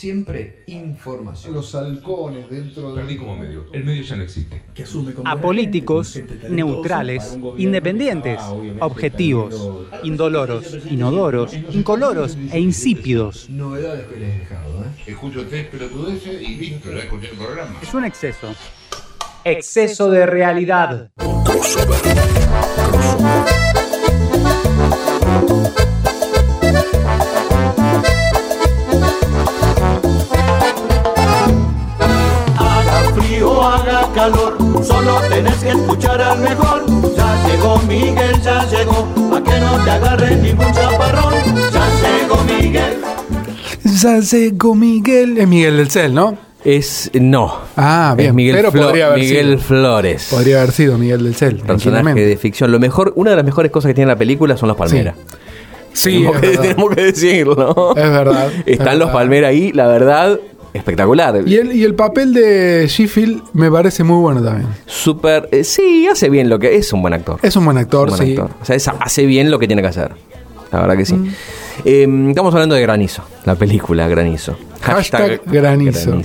siempre 0.00 0.62
información. 0.66 1.52
Los 1.52 1.74
halcones 1.74 2.48
dentro 2.48 2.94
de... 2.94 3.02
Perdí 3.02 3.18
como 3.18 3.36
medio. 3.36 3.66
El 3.70 3.84
medio 3.84 4.02
ya 4.02 4.16
no 4.16 4.22
existe. 4.22 4.62
Apolíticos, 5.26 6.18
neutrales, 6.48 7.38
independientes, 7.58 8.40
objetivos, 8.80 9.84
indoloros, 10.02 10.78
inodoros, 10.90 11.52
incoloros 11.72 12.38
e 12.50 12.58
insípidos. 12.58 13.50
Novedades 13.50 14.06
que 14.06 14.16
les 14.20 14.34
he 14.34 14.38
dejado, 14.38 14.84
¿eh? 14.84 15.02
Escucho 15.06 15.46
tres 15.46 15.66
pelotudeces 15.66 16.40
y 16.40 16.54
listo, 16.56 16.90
ya 16.90 17.00
escuché 17.00 17.28
el 17.30 17.36
programa. 17.36 17.78
Es 17.82 17.92
un 17.92 18.04
exceso. 18.06 18.54
Exceso 19.44 20.10
de 20.10 20.24
realidad. 20.24 21.10
Haga 23.22 23.59
tenés 35.28 35.54
que 35.56 35.68
escuchar 35.70 36.20
al 36.20 36.38
mejor. 36.40 36.84
Ya 37.16 37.48
llegó 37.48 37.78
Miguel, 37.88 38.40
ya 38.42 38.64
llegó, 38.68 39.08
a 39.34 39.42
que 39.42 39.60
no 39.60 39.84
te 39.84 39.90
agarre 39.90 40.36
ningún 40.36 40.72
chaparrón. 40.72 41.34
Ya 41.72 41.88
llegó 42.20 42.44
Miguel. 42.44 42.96
Ya 43.84 44.18
llegó 44.20 44.74
Miguel. 44.74 45.38
Es 45.38 45.48
Miguel 45.48 45.76
del 45.76 45.90
Cel, 45.90 46.14
¿no? 46.14 46.36
Es. 46.64 47.10
No. 47.14 47.54
Ah, 47.76 48.14
bien. 48.16 48.28
Es 48.30 48.34
Miguel, 48.34 48.56
pero 48.56 48.70
Flo- 48.72 48.82
podría 48.86 49.06
haber 49.06 49.18
Miguel 49.20 49.46
sido. 49.52 49.58
Flores. 49.60 50.28
Podría 50.30 50.58
haber 50.60 50.72
sido 50.72 50.98
Miguel 50.98 51.24
del 51.24 51.34
Cel. 51.34 51.56
Personaje 51.56 52.20
de 52.26 52.36
ficción. 52.36 52.70
Lo 52.70 52.78
mejor, 52.78 53.12
una 53.16 53.30
de 53.30 53.36
las 53.36 53.44
mejores 53.44 53.70
cosas 53.70 53.88
que 53.90 53.94
tiene 53.94 54.08
la 54.10 54.18
película 54.18 54.56
son 54.56 54.68
los 54.68 54.76
palmeras. 54.76 55.14
Sí, 55.92 56.10
tenemos, 56.18 56.36
es 56.36 56.40
que, 56.50 56.58
tenemos 56.58 56.94
que 56.94 57.02
decirlo. 57.02 57.94
Es 57.96 58.10
verdad, 58.10 58.48
es 58.64 58.78
Están 58.78 58.98
los 58.98 59.08
verdad. 59.08 59.12
palmeras 59.12 59.50
ahí, 59.50 59.72
la 59.72 59.86
verdad, 59.88 60.38
espectacular. 60.74 61.42
Y 61.46 61.56
el, 61.56 61.72
y 61.74 61.84
el 61.84 61.94
papel 61.94 62.32
de 62.32 62.86
Sheffield 62.88 63.42
me 63.52 63.70
parece 63.70 64.04
muy 64.04 64.20
bueno 64.20 64.42
también. 64.42 64.68
Súper. 64.86 65.48
eh, 65.52 65.64
sí, 65.64 66.06
hace 66.10 66.28
bien 66.30 66.48
lo 66.48 66.58
que. 66.58 66.76
Es 66.76 66.92
un 66.92 67.02
buen 67.02 67.14
actor. 67.14 67.38
Es 67.42 67.56
un 67.56 67.64
buen 67.64 67.78
actor, 67.78 68.10
Un 68.10 68.16
buen 68.16 68.26
sí. 68.28 68.32
actor. 68.36 68.50
O 68.60 68.64
sea, 68.64 68.76
es- 68.76 68.88
hace 68.88 69.26
bien 69.26 69.50
lo 69.50 69.58
que 69.58 69.66
tiene 69.66 69.82
que 69.82 69.88
hacer. 69.88 70.12
La 70.72 70.80
verdad 70.80 70.96
que 70.96 71.04
sí. 71.04 71.14
Mm. 71.14 71.28
Eh, 71.84 72.26
estamos 72.28 72.52
hablando 72.54 72.74
de 72.74 72.82
Granizo, 72.82 73.22
la 73.44 73.54
película 73.56 74.06
Granizo. 74.08 74.56
Hashtag 74.82 75.40
Granizo. 75.46 76.20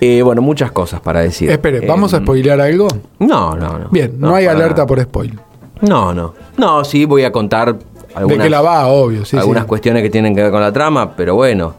Eh, 0.00 0.22
bueno, 0.22 0.42
muchas 0.42 0.72
cosas 0.72 1.00
para 1.00 1.20
decir. 1.20 1.50
Espere, 1.50 1.86
¿vamos 1.86 2.12
a 2.14 2.16
Eh, 2.16 2.20
spoilear 2.20 2.60
algo? 2.60 2.88
No, 3.20 3.54
no, 3.54 3.78
no. 3.78 3.88
Bien, 3.90 4.14
no, 4.18 4.34
hay 4.34 4.46
alerta 4.46 4.74
nada. 4.78 4.86
por 4.86 5.00
spoil. 5.00 5.38
No, 5.82 6.12
no. 6.12 6.34
No, 6.56 6.84
sí, 6.84 7.04
voy 7.04 7.22
a 7.24 7.30
contar 7.30 7.76
algunas, 8.14 8.38
de 8.38 8.44
que 8.44 8.50
la 8.50 8.60
va, 8.62 8.86
obvio, 8.88 9.24
sí. 9.24 9.36
algunas 9.36 9.62
sí. 9.64 9.68
cuestiones 9.68 10.02
que 10.02 10.10
tienen 10.10 10.34
que 10.34 10.42
ver 10.42 10.50
con 10.50 10.60
la 10.60 10.72
trama, 10.72 11.14
pero 11.14 11.34
bueno. 11.36 11.74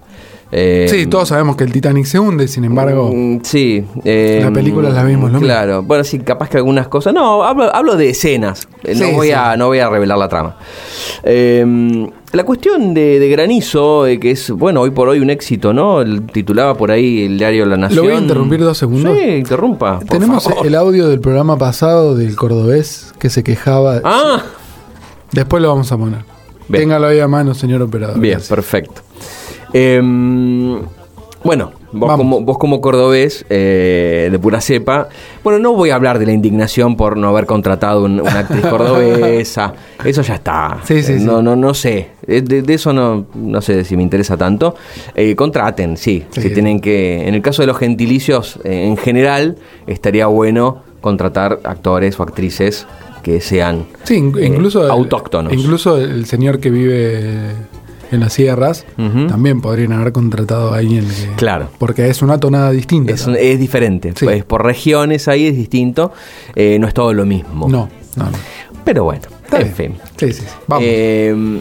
Eh, 0.56 0.86
Sí, 0.88 1.08
todos 1.08 1.30
sabemos 1.30 1.56
que 1.56 1.64
el 1.64 1.72
Titanic 1.72 2.06
se 2.06 2.20
hunde, 2.20 2.48
sin 2.48 2.64
embargo. 2.64 3.12
Mm, 3.12 3.40
Sí. 3.44 3.84
eh, 4.06 4.40
La 4.44 4.52
película 4.52 4.90
la 4.92 5.04
vimos, 5.04 5.32
lo 5.32 5.40
Claro. 5.40 5.82
Bueno, 5.82 6.04
sí, 6.04 6.20
capaz 6.20 6.48
que 6.50 6.58
algunas 6.58 6.88
cosas. 6.88 7.12
No, 7.14 7.44
hablo, 7.44 7.74
hablo 7.76 7.96
de 7.98 8.10
escenas. 8.10 8.68
Eh, 8.84 8.94
no, 8.96 9.12
voy 9.14 9.28
sí. 9.28 9.34
A, 9.34 9.58
no 9.58 9.68
voy 9.68 9.80
a 9.80 9.90
revelar 9.90 10.18
la 10.20 10.28
trama. 10.30 10.58
Eh, 11.24 12.08
la 12.34 12.44
cuestión 12.44 12.94
de, 12.94 13.20
de 13.20 13.30
Granizo, 13.30 14.06
eh, 14.06 14.20
que 14.20 14.32
es, 14.32 14.52
bueno, 14.52 14.82
hoy 14.82 14.92
por 14.92 15.08
hoy 15.10 15.20
un 15.20 15.30
éxito, 15.32 15.74
¿no? 15.74 16.02
El- 16.02 16.24
titulaba 16.28 16.76
por 16.76 16.92
ahí 16.92 17.26
el 17.26 17.38
diario 17.38 17.66
La 17.66 17.78
Nación. 17.78 17.98
¿Lo 17.98 18.04
voy 18.04 18.14
a 18.14 18.20
interrumpir 18.22 18.60
dos 18.60 18.78
segundos? 18.78 19.18
Sí, 19.18 19.24
interrumpa. 19.30 20.00
por 20.00 20.08
Tenemos 20.08 20.44
favor. 20.44 20.68
el 20.68 20.76
audio 20.76 21.08
del 21.08 21.20
programa 21.20 21.58
pasado 21.58 22.16
del 22.16 22.36
cordobés 22.36 23.14
que 23.20 23.30
se 23.32 23.44
quejaba. 23.44 24.02
Ah, 24.04 24.44
Después 25.32 25.64
lo 25.64 25.70
vamos 25.70 25.92
a 25.92 25.98
poner. 25.98 26.20
Bien. 26.68 26.84
Téngalo 26.84 27.08
ahí 27.08 27.20
a 27.20 27.28
mano, 27.28 27.56
señor 27.56 27.82
operador. 27.82 28.20
Bien, 28.20 28.34
Gracias. 28.34 28.50
perfecto. 28.50 29.02
Em, 29.74 30.80
bueno, 31.44 31.72
vos 31.92 32.16
como, 32.16 32.40
vos 32.42 32.58
como 32.58 32.80
cordobés 32.80 33.46
eh, 33.50 34.30
de 34.32 34.40
pura 34.40 34.62
cepa, 34.62 35.10
bueno, 35.44 35.60
no 35.60 35.74
voy 35.74 35.90
a 35.90 35.96
hablar 35.96 36.18
de 36.20 36.26
la 36.26 36.32
indignación 36.32 36.96
por 36.96 37.18
no 37.18 37.28
haber 37.28 37.46
contratado 37.46 38.06
un- 38.06 38.22
una 38.22 38.40
actriz 38.40 38.66
cordobesa, 38.70 39.74
eso 40.06 40.22
ya 40.22 40.36
está. 40.36 40.78
Sí, 40.86 41.04
sí, 41.04 41.14
Eh, 41.14 41.20
sí. 41.20 41.26
no, 41.26 41.42
no, 41.42 41.56
no 41.58 41.74
sé, 41.74 42.12
Eh, 42.26 42.42
de, 42.42 42.62
de 42.62 42.74
eso 42.76 42.94
no, 42.94 43.26
no 43.36 43.62
sé 43.62 43.84
si 43.84 43.98
me 43.98 44.04
interesa 44.04 44.38
tanto. 44.38 44.76
Eh, 45.16 45.36
contraten, 45.36 45.98
sí, 45.98 46.24
tienen 46.32 46.80
que, 46.80 47.28
en 47.28 47.34
el 47.36 47.42
caso 47.42 47.62
de 47.64 47.68
los 47.68 47.78
gentilicios 47.78 48.60
eh, 48.64 48.86
en 48.88 48.96
general, 48.96 49.58
estaría 49.88 50.28
bueno 50.28 50.82
contratar 51.02 51.60
actores 51.66 52.18
o 52.20 52.24
actrices 52.24 52.88
que 53.22 53.42
sean 53.42 53.86
Sí, 54.06 54.16
incluso. 54.16 54.90
autóctonos. 54.90 55.52
Incluso 55.52 55.98
el 55.98 56.26
señor 56.26 56.60
que 56.62 56.70
vive 56.70 57.52
en 58.14 58.20
las 58.22 58.34
sierras 58.34 58.86
también 59.28 59.62
podrían 59.62 59.92
haber 59.94 60.14
contratado 60.14 60.74
a 60.74 60.78
alguien 60.78 61.06
que. 61.06 61.36
Claro. 61.36 61.68
Porque 61.78 62.10
es 62.10 62.22
una 62.22 62.40
tonada 62.40 62.72
distinta. 62.72 63.14
Es, 63.14 63.28
es 63.28 63.60
diferente. 63.60 64.14
Sí. 64.16 64.26
Pues 64.26 64.44
por 64.44 64.64
regiones 64.64 65.28
ahí 65.28 65.48
es 65.48 65.56
distinto. 65.56 66.12
eh, 66.56 66.78
no 66.80 66.88
es 66.88 66.94
todo 66.94 67.14
lo 67.14 67.26
mismo. 67.26 67.68
No, 67.70 67.90
no, 68.16 68.26
no. 68.26 68.38
Pero 68.86 69.04
bueno, 69.06 69.22
Está 69.46 69.58
en 69.58 69.64
bien. 69.64 69.76
fin. 69.76 69.96
Sí, 70.18 70.34
sí, 70.34 70.42
sí. 70.42 70.48
Vamos. 70.68 70.86
Eh, 70.88 71.60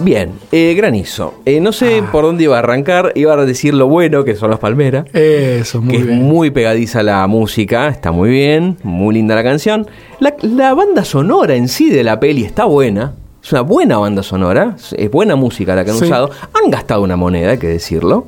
bien, 0.00 0.32
eh, 0.52 0.74
granizo. 0.76 1.34
Eh, 1.44 1.60
no 1.60 1.72
sé 1.72 2.00
Ah. 2.04 2.08
por 2.12 2.24
dónde 2.24 2.44
iba 2.44 2.56
a 2.56 2.60
arrancar. 2.60 3.12
Iba 3.14 3.34
a 3.34 3.44
decir 3.44 3.74
lo 3.74 3.88
bueno 3.88 4.24
que 4.24 4.34
son 4.36 4.50
los 4.50 4.58
Palmeras. 4.58 5.06
Eso, 5.14 5.80
muy 5.82 5.96
que 5.96 6.02
bien. 6.04 6.18
es 6.18 6.24
muy 6.24 6.50
pegadiza 6.50 7.02
la 7.02 7.26
música, 7.26 7.88
está 7.88 8.12
muy 8.12 8.30
bien, 8.30 8.76
muy 8.82 9.14
linda 9.14 9.34
la 9.34 9.42
canción. 9.42 9.86
La, 10.20 10.34
la 10.42 10.74
banda 10.74 11.04
sonora 11.04 11.54
en 11.54 11.68
sí 11.68 11.90
de 11.90 12.02
la 12.04 12.18
peli 12.20 12.44
está 12.44 12.64
buena. 12.64 13.14
Es 13.42 13.52
una 13.52 13.60
buena 13.62 13.98
banda 13.98 14.22
sonora, 14.22 14.76
es 14.96 15.10
buena 15.10 15.36
música 15.36 15.74
la 15.74 15.84
que 15.84 15.92
han 15.92 15.98
Sí. 15.98 16.04
usado. 16.06 16.30
Han 16.62 16.70
gastado 16.70 17.02
una 17.02 17.16
moneda, 17.16 17.52
hay 17.52 17.58
que 17.58 17.68
decirlo. 17.68 18.26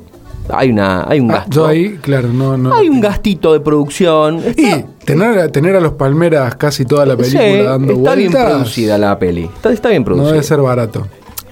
Hay, 0.49 0.71
una, 0.71 1.05
hay 1.07 1.19
un 1.19 1.29
Ah, 1.31 1.35
gasto. 1.35 1.51
yo 1.51 1.67
ahí, 1.67 1.97
claro, 2.01 2.29
no. 2.29 2.57
no 2.57 2.73
Hay 2.73 2.89
un 2.89 2.99
gastito 2.99 3.53
de 3.53 3.59
producción. 3.59 4.37
Está, 4.39 4.61
Y 4.61 4.85
tener, 5.05 5.37
a- 5.39 5.49
tener 5.51 5.75
a 5.75 5.79
los 5.79 5.93
Palmeras 5.93 6.55
casi 6.55 6.83
toda 6.85 7.05
la 7.05 7.15
película 7.15 7.43
Sí, 7.43 7.57
dando 7.61 7.93
está 7.93 8.15
bien 8.15 8.31
vueltas. 8.31 8.51
producida 8.53 8.97
la 8.97 9.19
peli. 9.19 9.43
Está, 9.43 9.71
está 9.71 9.89
bien 9.89 10.01
No 10.01 10.05
producida. 10.05 10.31
debe 10.31 10.43
ser 10.43 10.59
barato. 10.61 11.07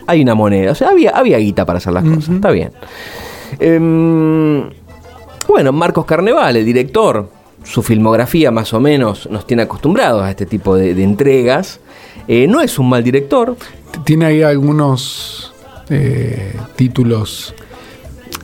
Hay 0.07 0.21
una 0.23 0.33
moneda. 0.35 0.71
O 0.71 0.75
sea, 0.75 0.89
había, 0.89 1.11
había 1.11 1.37
guita 1.37 1.65
para 1.65 1.77
hacer 1.77 1.93
las 1.93 2.03
cosas. 2.03 2.29
Está 2.35 2.49
bien. 2.49 2.71
Em, 3.59 4.69
bueno, 5.47 5.71
Marcos 5.71 6.05
Carneval, 6.05 6.55
el 6.57 6.65
director, 6.65 7.29
su 7.63 7.83
filmografía 7.83 8.51
más 8.51 8.73
o 8.73 8.79
menos 8.79 9.29
nos 9.29 9.45
tiene 9.45 9.63
acostumbrados 9.63 10.23
a 10.23 10.29
este 10.29 10.45
tipo 10.45 10.75
de, 10.75 10.93
de 10.93 11.03
entregas. 11.03 11.79
Eh, 12.27 12.47
no 12.47 12.61
es 12.61 12.77
un 12.79 12.89
mal 12.89 13.03
director. 13.03 13.55
Tiene 14.05 14.25
ahí 14.25 14.41
algunos 14.43 15.53
eh, 15.89 16.55
títulos. 16.75 17.53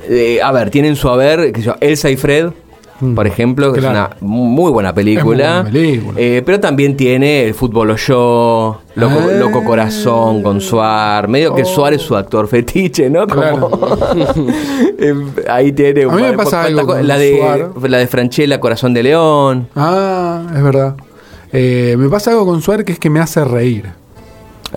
Eh, 0.09 0.39
a 0.43 0.51
ver, 0.51 0.69
tienen 0.69 0.95
su 0.95 1.09
haber, 1.09 1.53
Elsa 1.79 2.09
y 2.09 2.17
Fred, 2.17 2.51
Mm, 3.01 3.13
por 3.13 3.27
ejemplo, 3.27 3.73
que 3.73 3.81
claro. 3.81 4.09
es 4.15 4.21
una 4.21 4.29
muy 4.31 4.71
buena 4.71 4.93
película. 4.95 5.23
Es 5.59 5.63
muy 5.65 5.71
buena 5.71 5.71
película. 5.71 6.13
Eh, 6.21 6.41
pero 6.45 6.59
también 6.61 6.95
tiene 6.95 7.43
el 7.45 7.53
fútbol 7.53 7.91
o 7.91 7.95
yo, 7.97 8.79
Loco, 8.95 9.15
Ah. 9.19 9.33
Loco 9.37 9.63
Corazón 9.65 10.41
con 10.41 10.61
Suar. 10.61 11.27
Medio 11.27 11.53
que. 11.53 11.65
Suar 11.65 11.93
es 11.93 12.01
su 12.01 12.15
actor 12.15 12.47
fetiche, 12.47 13.09
¿no? 13.09 13.27
Como- 13.27 13.69
Eh, 14.97 15.13
ahí 15.49 15.71
tiene. 15.73 16.03
A 16.03 16.07
mí 16.09 16.21
me 16.21 16.33
pasa 16.33 16.63
algo 16.63 16.85
con 16.87 17.05
la 17.05 17.17
de 17.17 17.37
Suar. 17.37 17.89
La 17.89 17.97
de 17.97 18.07
Franchella, 18.07 18.59
Corazón 18.61 18.93
de 18.93 19.03
León. 19.03 19.67
Ah, 19.75 20.43
es 20.55 20.63
verdad. 20.63 20.95
Eh, 21.51 21.95
me 21.97 22.07
pasa 22.09 22.31
algo 22.31 22.45
con 22.45 22.61
Suárez 22.61 22.85
que 22.85 22.93
es 22.93 22.99
que 22.99 23.09
me 23.09 23.19
hace 23.19 23.43
reír. 23.43 23.89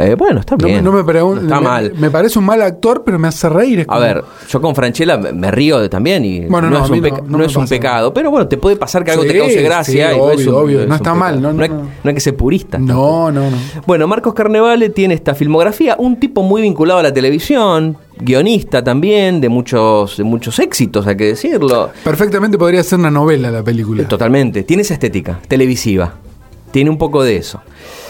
Eh, 0.00 0.14
bueno, 0.16 0.38
está 0.38 0.54
No, 0.56 0.64
bien. 0.66 0.84
no 0.84 0.92
me 0.92 1.02
pregun- 1.02 1.42
Está 1.42 1.56
me- 1.60 1.66
mal. 1.66 1.92
Me 1.98 2.08
parece 2.08 2.38
un 2.38 2.44
mal 2.44 2.62
actor, 2.62 3.02
pero 3.04 3.18
me 3.18 3.26
hace 3.26 3.48
reír. 3.48 3.84
A 3.88 3.98
ver, 3.98 4.22
yo 4.48 4.60
con 4.60 4.72
Franchella 4.74 5.16
me 5.18 5.50
río 5.50 5.80
de 5.80 5.88
también 5.88 6.24
y 6.24 6.46
Bueno, 6.46 6.70
no, 6.70 6.78
no, 6.78 6.84
es 6.84 6.90
un, 6.90 6.96
no- 6.98 7.02
peca- 7.02 7.22
no 7.26 7.38
no 7.38 7.44
es 7.44 7.56
un 7.56 7.66
pecado, 7.66 8.14
pero 8.14 8.30
bueno, 8.30 8.46
te 8.46 8.56
puede 8.58 8.76
pasar 8.76 9.02
que 9.02 9.10
algo 9.10 9.24
te 9.24 9.36
cause 9.36 9.60
gracia. 9.60 10.10
sí, 10.10 10.14
y 10.14 10.18
no 10.18 10.30
es 10.30 10.36
obvio, 10.38 10.50
un- 10.56 10.62
obvio, 10.64 10.86
no 10.86 10.94
está 10.94 11.14
mal, 11.14 11.42
no, 11.42 11.48
hay, 11.48 11.68
no, 11.68 11.74
no. 11.78 11.82
no 12.04 12.08
hay 12.08 12.14
que 12.14 12.20
ser 12.20 12.36
purista. 12.36 12.78
No, 12.78 13.32
no, 13.32 13.50
no. 13.50 13.56
Bueno, 13.88 14.06
Marcos 14.06 14.34
Carnevale 14.34 14.90
tiene 14.90 15.14
esta 15.14 15.34
filmografía, 15.34 15.96
un 15.98 16.20
tipo 16.20 16.42
muy 16.44 16.62
vinculado 16.62 17.00
a 17.00 17.02
la 17.02 17.12
televisión, 17.12 17.96
guionista 18.20 18.84
también, 18.84 19.40
de 19.40 19.48
muchos, 19.48 20.16
de 20.18 20.22
muchos 20.22 20.60
éxitos, 20.60 21.08
hay 21.08 21.16
que 21.16 21.24
decirlo. 21.24 21.90
Perfectamente 22.04 22.56
podría 22.56 22.84
ser 22.84 23.00
una 23.00 23.10
novela 23.10 23.50
la 23.50 23.64
película. 23.64 24.06
Totalmente, 24.06 24.62
tiene 24.62 24.82
esa 24.82 24.94
estética, 24.94 25.40
televisiva. 25.48 26.14
Tiene 26.70 26.90
un 26.90 26.98
poco 26.98 27.24
de 27.24 27.36
eso. 27.36 27.62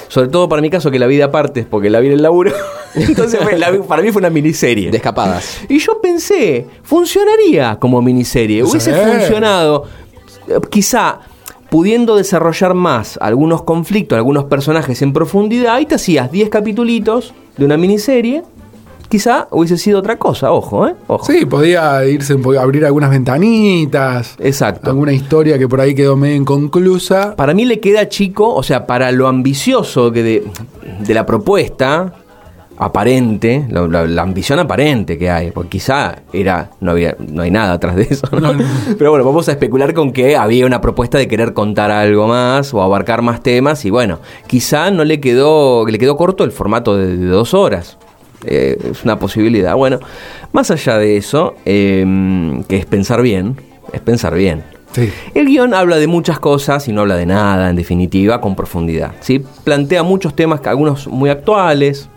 Sobre 0.08 0.28
todo 0.28 0.48
para 0.48 0.62
mi 0.62 0.70
caso, 0.70 0.90
que 0.90 0.98
la 0.98 1.06
vida 1.06 1.26
aparte, 1.26 1.66
porque 1.68 1.90
la 1.90 2.00
vi 2.00 2.06
en 2.08 2.14
el 2.14 2.22
laburo. 2.22 2.52
Entonces, 2.94 3.38
fue- 3.42 3.58
la 3.58 3.70
vi- 3.70 3.78
para 3.78 4.02
mí 4.02 4.10
fue 4.10 4.20
una 4.20 4.30
miniserie. 4.30 4.90
De 4.90 4.96
escapadas. 4.96 5.60
Y 5.68 5.78
yo 5.78 6.00
pensé, 6.00 6.66
funcionaría 6.82 7.76
como 7.78 8.00
miniserie. 8.02 8.64
Sí. 8.64 8.70
Hubiese 8.70 8.92
funcionado, 8.94 9.84
quizá 10.70 11.20
pudiendo 11.70 12.16
desarrollar 12.16 12.72
más 12.74 13.18
algunos 13.20 13.62
conflictos, 13.62 14.16
algunos 14.16 14.44
personajes 14.44 15.02
en 15.02 15.12
profundidad, 15.12 15.78
y 15.80 15.86
te 15.86 15.96
hacías 15.96 16.32
10 16.32 16.48
capitulitos 16.48 17.34
de 17.58 17.64
una 17.66 17.76
miniserie. 17.76 18.42
Quizá 19.08 19.48
hubiese 19.50 19.78
sido 19.78 19.98
otra 20.00 20.18
cosa, 20.18 20.52
ojo, 20.52 20.86
¿eh? 20.86 20.94
Ojo. 21.06 21.24
Sí, 21.24 21.46
podía 21.46 22.04
irse, 22.04 22.36
podía 22.36 22.60
abrir 22.60 22.84
algunas 22.84 23.10
ventanitas. 23.10 24.36
Exacto. 24.38 24.90
Alguna 24.90 25.12
historia 25.14 25.58
que 25.58 25.66
por 25.66 25.80
ahí 25.80 25.94
quedó 25.94 26.14
medio 26.16 26.36
inconclusa. 26.36 27.34
Para 27.34 27.54
mí 27.54 27.64
le 27.64 27.80
queda 27.80 28.08
chico, 28.08 28.54
o 28.54 28.62
sea, 28.62 28.86
para 28.86 29.10
lo 29.12 29.26
ambicioso 29.28 30.12
que 30.12 30.22
de, 30.22 30.44
de 31.00 31.14
la 31.14 31.24
propuesta, 31.24 32.12
aparente, 32.76 33.66
la, 33.70 33.88
la- 33.88 34.06
la 34.06 34.22
ambición 34.22 34.58
aparente 34.58 35.18
que 35.18 35.30
hay, 35.30 35.50
porque 35.50 35.70
quizá 35.70 36.16
era, 36.32 36.70
no 36.80 36.92
había, 36.92 37.16
no 37.18 37.42
hay 37.42 37.50
nada 37.50 37.72
atrás 37.72 37.96
de 37.96 38.02
eso, 38.10 38.28
¿no? 38.32 38.40
No, 38.40 38.52
no. 38.54 38.64
Pero 38.98 39.10
bueno, 39.10 39.24
vamos 39.24 39.48
a 39.48 39.52
especular 39.52 39.94
con 39.94 40.12
que 40.12 40.36
había 40.36 40.64
una 40.66 40.80
propuesta 40.80 41.18
de 41.18 41.26
querer 41.28 41.54
contar 41.54 41.90
algo 41.90 42.28
más 42.28 42.72
o 42.74 42.82
abarcar 42.82 43.22
más 43.22 43.42
temas 43.42 43.84
y 43.84 43.90
bueno, 43.90 44.18
quizá 44.46 44.90
no 44.90 45.04
le 45.04 45.18
quedó, 45.20 45.86
le 45.86 45.98
quedó 45.98 46.16
corto 46.16 46.44
el 46.44 46.52
formato 46.52 46.96
de, 46.96 47.16
de 47.16 47.26
dos 47.26 47.52
horas. 47.54 47.96
Eh, 48.44 48.76
es 48.92 49.04
una 49.04 49.18
posibilidad. 49.18 49.74
Bueno, 49.74 49.98
más 50.52 50.70
allá 50.70 50.98
de 50.98 51.16
eso, 51.16 51.54
eh, 51.64 52.04
que 52.68 52.76
es 52.76 52.86
pensar 52.86 53.20
bien, 53.22 53.56
es 53.92 54.00
pensar 54.00 54.34
bien. 54.34 54.62
Sí. 54.92 55.10
El 55.34 55.46
guion 55.46 55.74
habla 55.74 55.96
de 55.96 56.06
muchas 56.06 56.38
cosas 56.40 56.88
y 56.88 56.92
no 56.92 57.02
habla 57.02 57.16
de 57.16 57.26
nada, 57.26 57.68
en 57.70 57.76
definitiva, 57.76 58.40
con 58.40 58.56
profundidad. 58.56 59.12
¿sí? 59.20 59.44
Plantea 59.64 60.02
muchos 60.02 60.34
temas, 60.34 60.60
algunos 60.66 61.06
muy 61.08 61.28
actuales, 61.30 62.08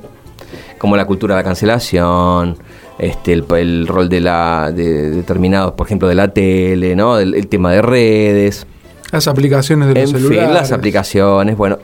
como 0.77 0.95
la 0.95 1.05
cultura 1.05 1.35
de 1.35 1.41
la 1.41 1.43
cancelación, 1.43 2.57
este, 2.97 3.33
el, 3.33 3.45
el 3.57 3.87
rol 3.87 4.07
de 4.09 4.21
la 4.21 4.71
de 4.73 5.09
determinados, 5.11 5.73
por 5.73 5.85
ejemplo, 5.87 6.07
de 6.07 6.15
la 6.15 6.29
tele, 6.29 6.95
¿no? 6.95 7.19
el, 7.19 7.33
el 7.35 7.47
tema 7.47 7.71
de 7.73 7.81
redes, 7.81 8.65
Las 9.11 9.27
aplicaciones 9.27 9.89
de 9.89 9.95
los 9.95 10.03
en 10.03 10.15
celulares. 10.17 10.45
fin, 10.45 10.53
las 10.53 10.71
aplicaciones. 10.71 11.57
Bueno, 11.57 11.77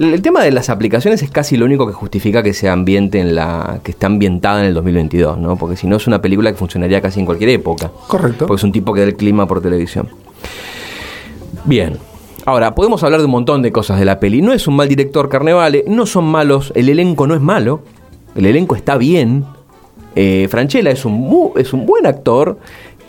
el 0.00 0.22
tema 0.22 0.42
de 0.42 0.50
las 0.50 0.70
aplicaciones 0.70 1.22
es 1.22 1.30
casi 1.30 1.58
lo 1.58 1.66
único 1.66 1.86
que 1.86 1.92
justifica 1.92 2.42
que 2.42 2.54
se 2.54 2.70
ambiente 2.70 3.20
en 3.20 3.34
la 3.34 3.80
que 3.84 3.90
está 3.90 4.06
ambientada 4.06 4.60
en 4.60 4.66
el 4.66 4.74
2022, 4.74 5.36
¿no? 5.36 5.56
Porque 5.56 5.76
si 5.76 5.86
no 5.86 5.96
es 5.96 6.06
una 6.06 6.22
película 6.22 6.50
que 6.50 6.56
funcionaría 6.56 7.02
casi 7.02 7.20
en 7.20 7.26
cualquier 7.26 7.50
época. 7.50 7.90
Correcto. 8.06 8.46
Porque 8.46 8.60
es 8.60 8.64
un 8.64 8.72
tipo 8.72 8.94
que 8.94 9.00
da 9.00 9.06
el 9.06 9.16
clima 9.16 9.46
por 9.46 9.60
televisión. 9.60 10.08
Bien. 11.66 11.98
Ahora, 12.46 12.74
podemos 12.74 13.02
hablar 13.02 13.20
de 13.20 13.26
un 13.26 13.32
montón 13.32 13.60
de 13.60 13.70
cosas 13.72 13.98
de 13.98 14.06
la 14.06 14.18
peli. 14.18 14.40
No 14.40 14.54
es 14.54 14.66
un 14.66 14.74
mal 14.74 14.88
director 14.88 15.28
Carnevale, 15.28 15.84
no 15.86 16.06
son 16.06 16.24
malos, 16.24 16.72
el 16.74 16.88
elenco 16.88 17.26
no 17.26 17.34
es 17.34 17.42
malo, 17.42 17.82
el 18.34 18.46
elenco 18.46 18.76
está 18.76 18.96
bien. 18.96 19.44
Eh, 20.16 20.48
Franchella 20.50 20.90
es 20.90 21.04
un, 21.04 21.52
es 21.56 21.74
un 21.74 21.84
buen 21.84 22.06
actor, 22.06 22.58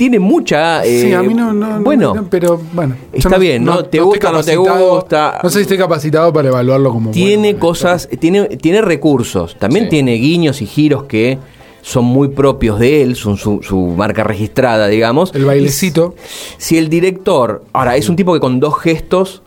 tiene 0.02 0.18
mucha... 0.18 0.82
sí, 0.82 1.12
eh, 1.12 1.16
a 1.16 1.22
mí 1.22 1.36
no, 1.36 1.54
no, 1.54 1.78
no 1.78 1.84
bueno, 1.84 2.26
pero 2.28 2.60
bueno. 2.74 2.96
está 3.14 3.38
bien, 3.38 3.64
¿no? 3.64 3.86
Te 3.86 4.00
gusta, 4.00 4.32
no 4.32 4.42
te 4.44 4.56
gusta. 4.56 5.40
No 5.44 5.48
sé 5.52 5.58
si 5.58 5.62
estoy 5.62 5.78
capacitado 5.78 6.34
para 6.34 6.48
evaluarlo 6.48 6.92
como 6.92 7.12
tiene 7.12 7.50
bueno, 7.50 7.60
cosas, 7.60 8.10
tiene, 8.20 8.48
tiene 8.58 8.82
recursos, 8.82 9.56
también 9.60 9.84
Sí. 9.84 9.90
tiene 9.92 10.14
guiños 10.16 10.60
y 10.64 10.66
giros 10.66 11.04
que 11.04 11.38
son 11.84 12.06
muy 12.06 12.30
propios 12.30 12.80
de 12.80 13.04
él, 13.04 13.16
son 13.16 13.38
su, 13.38 13.62
su 13.62 13.78
marca 13.96 14.24
registrada, 14.24 14.88
digamos. 14.88 15.36
El 15.36 15.46
bailecito. 15.46 16.16
Si 16.58 16.80
el 16.80 16.90
director, 16.90 17.64
ahora 17.72 17.96
es 17.96 18.10
un 18.10 18.16
tipo 18.16 18.34
que 18.34 18.40
con 18.40 18.60
dos 18.60 18.80
gestos 18.80 19.44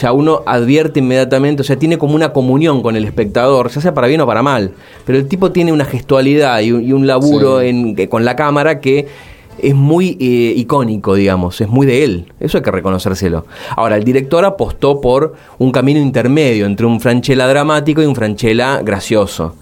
ya 0.00 0.12
uno 0.12 0.42
advierte 0.46 1.00
inmediatamente, 1.00 1.62
o 1.62 1.64
sea, 1.64 1.76
tiene 1.76 1.98
como 1.98 2.14
una 2.14 2.32
comunión 2.32 2.80
con 2.80 2.94
el 2.94 3.04
espectador, 3.04 3.70
ya 3.70 3.80
sea 3.80 3.92
para 3.92 4.06
bien 4.06 4.20
o 4.20 4.26
para 4.28 4.40
mal, 4.40 4.70
pero 5.04 5.18
el 5.18 5.26
tipo 5.26 5.50
tiene 5.50 5.72
una 5.72 5.84
gestualidad 5.84 6.60
y 6.60 6.70
un, 6.70 6.84
y 6.84 6.92
un 6.92 7.08
laburo 7.08 7.58
Sí. 7.60 7.66
en, 7.70 7.96
que- 7.96 8.08
con 8.08 8.24
la 8.24 8.36
cámara 8.36 8.78
que 8.78 9.08
es 9.62 9.74
muy 9.74 10.16
eh, 10.20 10.54
icónico, 10.56 11.14
digamos, 11.14 11.60
es 11.60 11.68
muy 11.68 11.86
de 11.86 12.04
él, 12.04 12.32
eso 12.40 12.58
hay 12.58 12.62
que 12.62 12.70
reconocérselo. 12.70 13.46
Ahora, 13.76 13.96
el 13.96 14.04
director 14.04 14.44
apostó 14.44 15.00
por 15.00 15.34
un 15.58 15.72
camino 15.72 16.00
intermedio 16.00 16.66
entre 16.66 16.86
un 16.86 17.00
Franchella 17.00 17.46
dramático 17.46 18.02
y 18.02 18.06
un 18.06 18.14
Franchella 18.14 18.80
gracioso. 18.82 19.54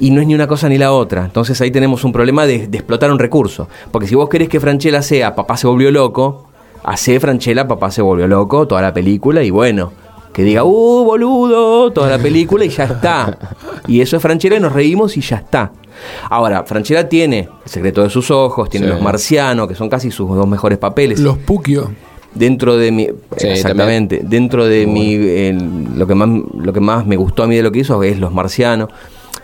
Y 0.00 0.10
no 0.10 0.20
es 0.20 0.26
ni 0.26 0.34
una 0.34 0.48
cosa 0.48 0.68
ni 0.68 0.78
la 0.78 0.92
otra. 0.92 1.24
Entonces 1.24 1.60
ahí 1.60 1.70
tenemos 1.70 2.02
un 2.02 2.12
problema 2.12 2.44
de, 2.44 2.66
de 2.66 2.78
explotar 2.78 3.12
un 3.12 3.20
recurso. 3.20 3.68
Porque 3.92 4.08
si 4.08 4.16
vos 4.16 4.28
querés 4.28 4.48
que 4.48 4.58
Franchella 4.58 5.00
sea 5.00 5.36
papá 5.36 5.56
se 5.56 5.68
volvió 5.68 5.92
loco, 5.92 6.48
hace 6.82 7.20
Franchella 7.20 7.68
papá 7.68 7.90
se 7.92 8.02
volvió 8.02 8.26
loco 8.26 8.66
toda 8.66 8.82
la 8.82 8.92
película 8.92 9.44
y 9.44 9.50
bueno, 9.50 9.92
que 10.32 10.42
diga, 10.42 10.64
uh, 10.64 11.04
boludo, 11.04 11.92
toda 11.92 12.10
la 12.10 12.18
película 12.18 12.64
y 12.64 12.70
ya 12.70 12.84
está. 12.84 13.38
Y 13.86 14.00
eso 14.00 14.16
es 14.16 14.22
Franchella 14.22 14.56
y 14.56 14.60
nos 14.60 14.72
reímos 14.72 15.16
y 15.16 15.20
ya 15.20 15.36
está. 15.36 15.72
Ahora, 16.30 16.64
Franchella 16.64 17.08
tiene 17.08 17.48
El 17.64 17.70
secreto 17.70 18.02
de 18.02 18.10
sus 18.10 18.30
ojos, 18.30 18.68
tiene 18.68 18.86
Sí. 18.86 18.92
Los 18.92 19.02
Marcianos, 19.02 19.68
que 19.68 19.74
son 19.74 19.88
casi 19.88 20.10
sus 20.10 20.28
dos 20.34 20.46
mejores 20.46 20.78
papeles. 20.78 21.18
Los 21.20 21.38
Pukio. 21.38 21.90
dentro 22.34 22.76
de 22.78 22.90
mi 22.90 23.08
Sí, 23.36 23.46
exactamente 23.48 24.20
dentro 24.22 24.64
de 24.64 24.86
mi 24.86 25.12
el- 25.14 25.98
lo 25.98 26.06
que 26.06 26.14
más 26.14 26.28
lo 26.56 26.72
que 26.72 26.80
más 26.80 27.04
me 27.06 27.16
gustó 27.16 27.42
a 27.42 27.46
mí 27.46 27.56
de 27.56 27.62
lo 27.62 27.70
que 27.70 27.80
hizo 27.80 28.02
es 28.02 28.18
los 28.18 28.32
marcianos. 28.32 28.88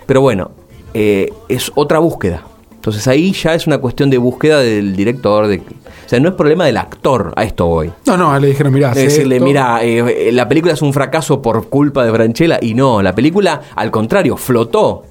Pero 0.06 0.22
bueno 0.22 0.50
eh, 0.94 1.30
es 1.50 1.70
otra 1.74 1.98
búsqueda. 1.98 2.44
Entonces 2.76 3.06
ahí 3.06 3.32
ya 3.32 3.54
es 3.54 3.66
una 3.66 3.76
cuestión 3.76 4.08
de 4.08 4.16
búsqueda 4.16 4.60
del 4.60 4.96
director 4.96 5.46
de 5.48 5.56
o 5.58 6.08
sea 6.08 6.18
no 6.20 6.30
es 6.30 6.34
problema 6.34 6.64
del 6.64 6.78
actor 6.78 7.34
a 7.36 7.44
esto 7.44 7.66
voy. 7.66 7.90
No, 8.06 8.16
no, 8.16 8.38
le 8.38 8.46
dijeron, 8.46 8.72
mirá, 8.72 8.94
decirle, 8.94 9.34
esto. 9.36 9.44
mira, 9.44 9.80
eh, 9.84 10.30
la 10.32 10.48
película 10.48 10.72
es 10.72 10.80
un 10.80 10.94
fracaso 10.94 11.42
por 11.42 11.68
culpa 11.68 12.06
de 12.06 12.10
Franchella 12.12 12.58
y 12.62 12.72
no, 12.72 13.02
la 13.02 13.14
película 13.14 13.60
al 13.76 13.90
contrario 13.90 14.38
flotó, 14.38 15.04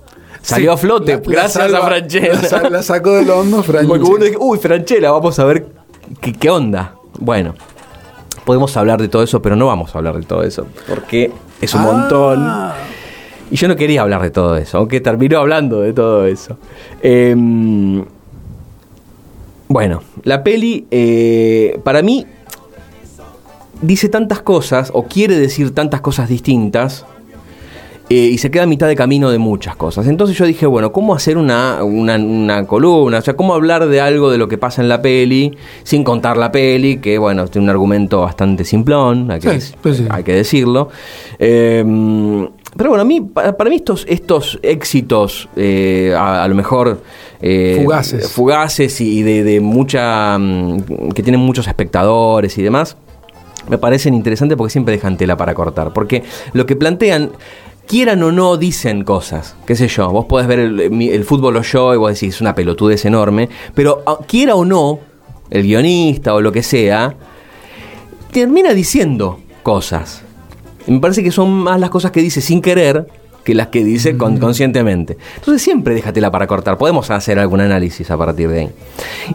salió 0.49 0.71
a 0.73 0.77
flote 0.77 1.13
la- 1.13 1.17
la 1.19 1.23
gracias 1.27 1.63
salva- 1.71 1.79
a 1.79 1.85
Franchella. 1.88 2.41
La, 2.63 2.69
la 2.69 2.83
sacó 2.83 3.11
del 3.13 3.29
hondo, 3.29 3.63
Franchella. 3.63 3.88
Porque 3.99 4.05
uno 4.09 4.25
dice, 4.25 4.38
uy, 4.39 4.57
Franchella, 4.57 5.11
vamos 5.11 5.38
a 5.39 5.45
ver 5.45 5.67
qué, 6.21 6.33
qué 6.33 6.49
onda. 6.49 6.95
Bueno, 7.19 7.53
podemos 8.45 8.75
hablar 8.77 9.01
de 9.01 9.07
todo 9.09 9.23
eso, 9.23 9.41
pero 9.41 9.55
no 9.55 9.67
vamos 9.67 9.94
a 9.94 9.97
hablar 9.97 10.15
de 10.17 10.23
todo 10.23 10.44
eso, 10.44 10.67
porque 10.88 11.31
es 11.59 11.73
un 11.73 11.81
Ah. 11.81 11.83
montón. 11.83 12.71
Y 13.51 13.55
yo 13.55 13.67
no 13.67 13.75
quería 13.75 14.01
hablar 14.01 14.21
de 14.21 14.29
todo 14.29 14.55
eso, 14.57 14.77
aunque 14.77 14.99
terminó 15.01 15.39
hablando 15.39 15.81
de 15.81 15.94
todo 15.94 16.25
eso. 16.27 16.57
Em, 17.01 18.03
bueno, 19.69 20.01
la 20.23 20.43
peli, 20.43 20.85
eh, 20.91 21.79
para 21.83 22.01
mí, 22.01 22.25
dice 23.81 24.09
tantas 24.09 24.41
cosas, 24.41 24.91
o 24.93 25.03
quiere 25.03 25.35
decir 25.38 25.73
tantas 25.73 26.01
cosas 26.01 26.29
distintas, 26.29 27.05
eh, 28.09 28.15
y 28.15 28.38
se 28.38 28.50
queda 28.51 28.63
a 28.63 28.68
mitad 28.68 28.88
de 28.88 28.95
camino 28.95 29.30
de 29.31 29.38
muchas 29.38 29.75
cosas. 29.75 30.07
Entonces 30.07 30.38
yo 30.38 30.45
dije, 30.45 30.65
bueno, 30.65 30.92
¿cómo 30.92 31.13
hacer 31.13 31.38
una, 31.38 31.83
una, 31.83 32.15
una 32.15 32.65
columna? 32.65 33.18
O 33.18 33.21
sea, 33.21 33.36
¿cómo 33.36 33.54
hablar 33.54 33.88
de 33.88 34.00
algo 34.00 34.31
de 34.31 34.38
lo 34.38 34.48
que 34.48 34.57
pasa 34.57 34.81
en 34.81 34.89
la 34.89 35.01
peli 35.01 35.57
sin 35.83 36.04
contar 36.04 36.38
la 36.38 36.51
peli? 36.51 36.98
Que, 37.00 37.18
bueno, 37.18 37.48
tiene 37.48 37.65
un 37.65 37.69
argumento 37.69 38.21
bastante 38.21 38.63
simplón, 38.63 39.30
hay 39.31 39.39
que, 39.39 39.59
Sí, 39.59 39.74
pues 39.81 39.98
sí. 39.98 40.06
hay 40.09 40.24
que 40.24 40.33
decirlo. 40.33 40.89
Eh, 41.39 41.83
pero 42.77 42.89
bueno, 42.92 43.01
a 43.01 43.06
mí, 43.06 43.21
para, 43.21 43.57
para 43.57 43.69
mí 43.69 43.77
estos, 43.77 44.06
estos 44.07 44.60
éxitos, 44.62 45.50
eh, 45.56 46.13
a, 46.15 46.44
a 46.44 46.48
lo 46.48 46.53
mejor... 46.56 47.01
eh, 47.42 47.80
Fugaces. 47.83 48.30
Fugaces 48.31 49.01
y 49.01 49.24
de, 49.24 49.44
de 49.44 49.60
mucha... 49.60 50.38
mm, 50.38 51.12
que 51.13 51.24
tienen 51.24 51.42
muchos 51.42 51.68
espectadores 51.68 52.57
y 52.57 52.62
demás 52.62 52.95
me 53.69 53.77
parecen 53.77 54.13
interesantes 54.13 54.57
porque 54.57 54.71
siempre 54.71 54.94
dejan 54.94 55.18
tela 55.18 55.36
para 55.36 55.53
cortar. 55.53 55.92
Porque 55.92 56.24
lo 56.53 56.65
que 56.65 56.77
plantean, 56.77 57.31
quieran 57.88 58.22
o 58.22 58.31
no, 58.31 58.57
dicen 58.57 59.04
cosas. 59.04 59.56
Qué 59.66 59.75
sé 59.75 59.88
yo, 59.88 60.10
vos 60.12 60.25
podés 60.25 60.48
ver 60.48 60.60
el, 60.60 60.80
el 61.01 61.24
fútbol 61.24 61.57
o 61.57 61.62
yo 61.62 61.94
y 61.94 61.98
vos 61.98 62.13
decís, 62.13 62.36
es 62.36 62.42
una 62.42 62.54
pelotudez 62.54 63.06
enorme. 63.06 63.50
Pero 63.74 64.04
ah, 64.06 64.19
quiera 64.28 64.56
o 64.56 64.66
no, 64.66 65.00
el 65.50 65.63
guionista 65.63 66.36
o 66.36 66.41
lo 66.41 66.51
que 66.51 66.63
sea, 66.63 67.15
termina 68.32 68.74
diciendo 68.74 69.39
cosas. 69.63 70.22
Me 70.86 71.00
parece 71.00 71.24
que 71.24 71.32
son 71.32 71.51
más 71.51 71.79
las 71.79 71.89
cosas 71.89 72.12
que 72.12 72.22
dice 72.22 72.41
sin 72.41 72.62
querer 72.62 73.08
que 73.48 73.56
las 73.56 73.68
que 73.68 73.82
dice 73.82 74.18
con- 74.18 74.39
conscientemente. 74.39 75.18
Entonces 75.38 75.62
siempre 75.62 75.96
déjatela 75.96 76.30
para 76.30 76.48
cortar. 76.48 76.77
Podemos 76.77 77.10
hacer 77.12 77.39
algún 77.39 77.62
análisis 77.62 78.12
a 78.12 78.18
partir 78.18 78.50
de 78.50 78.60
ahí. 78.60 78.70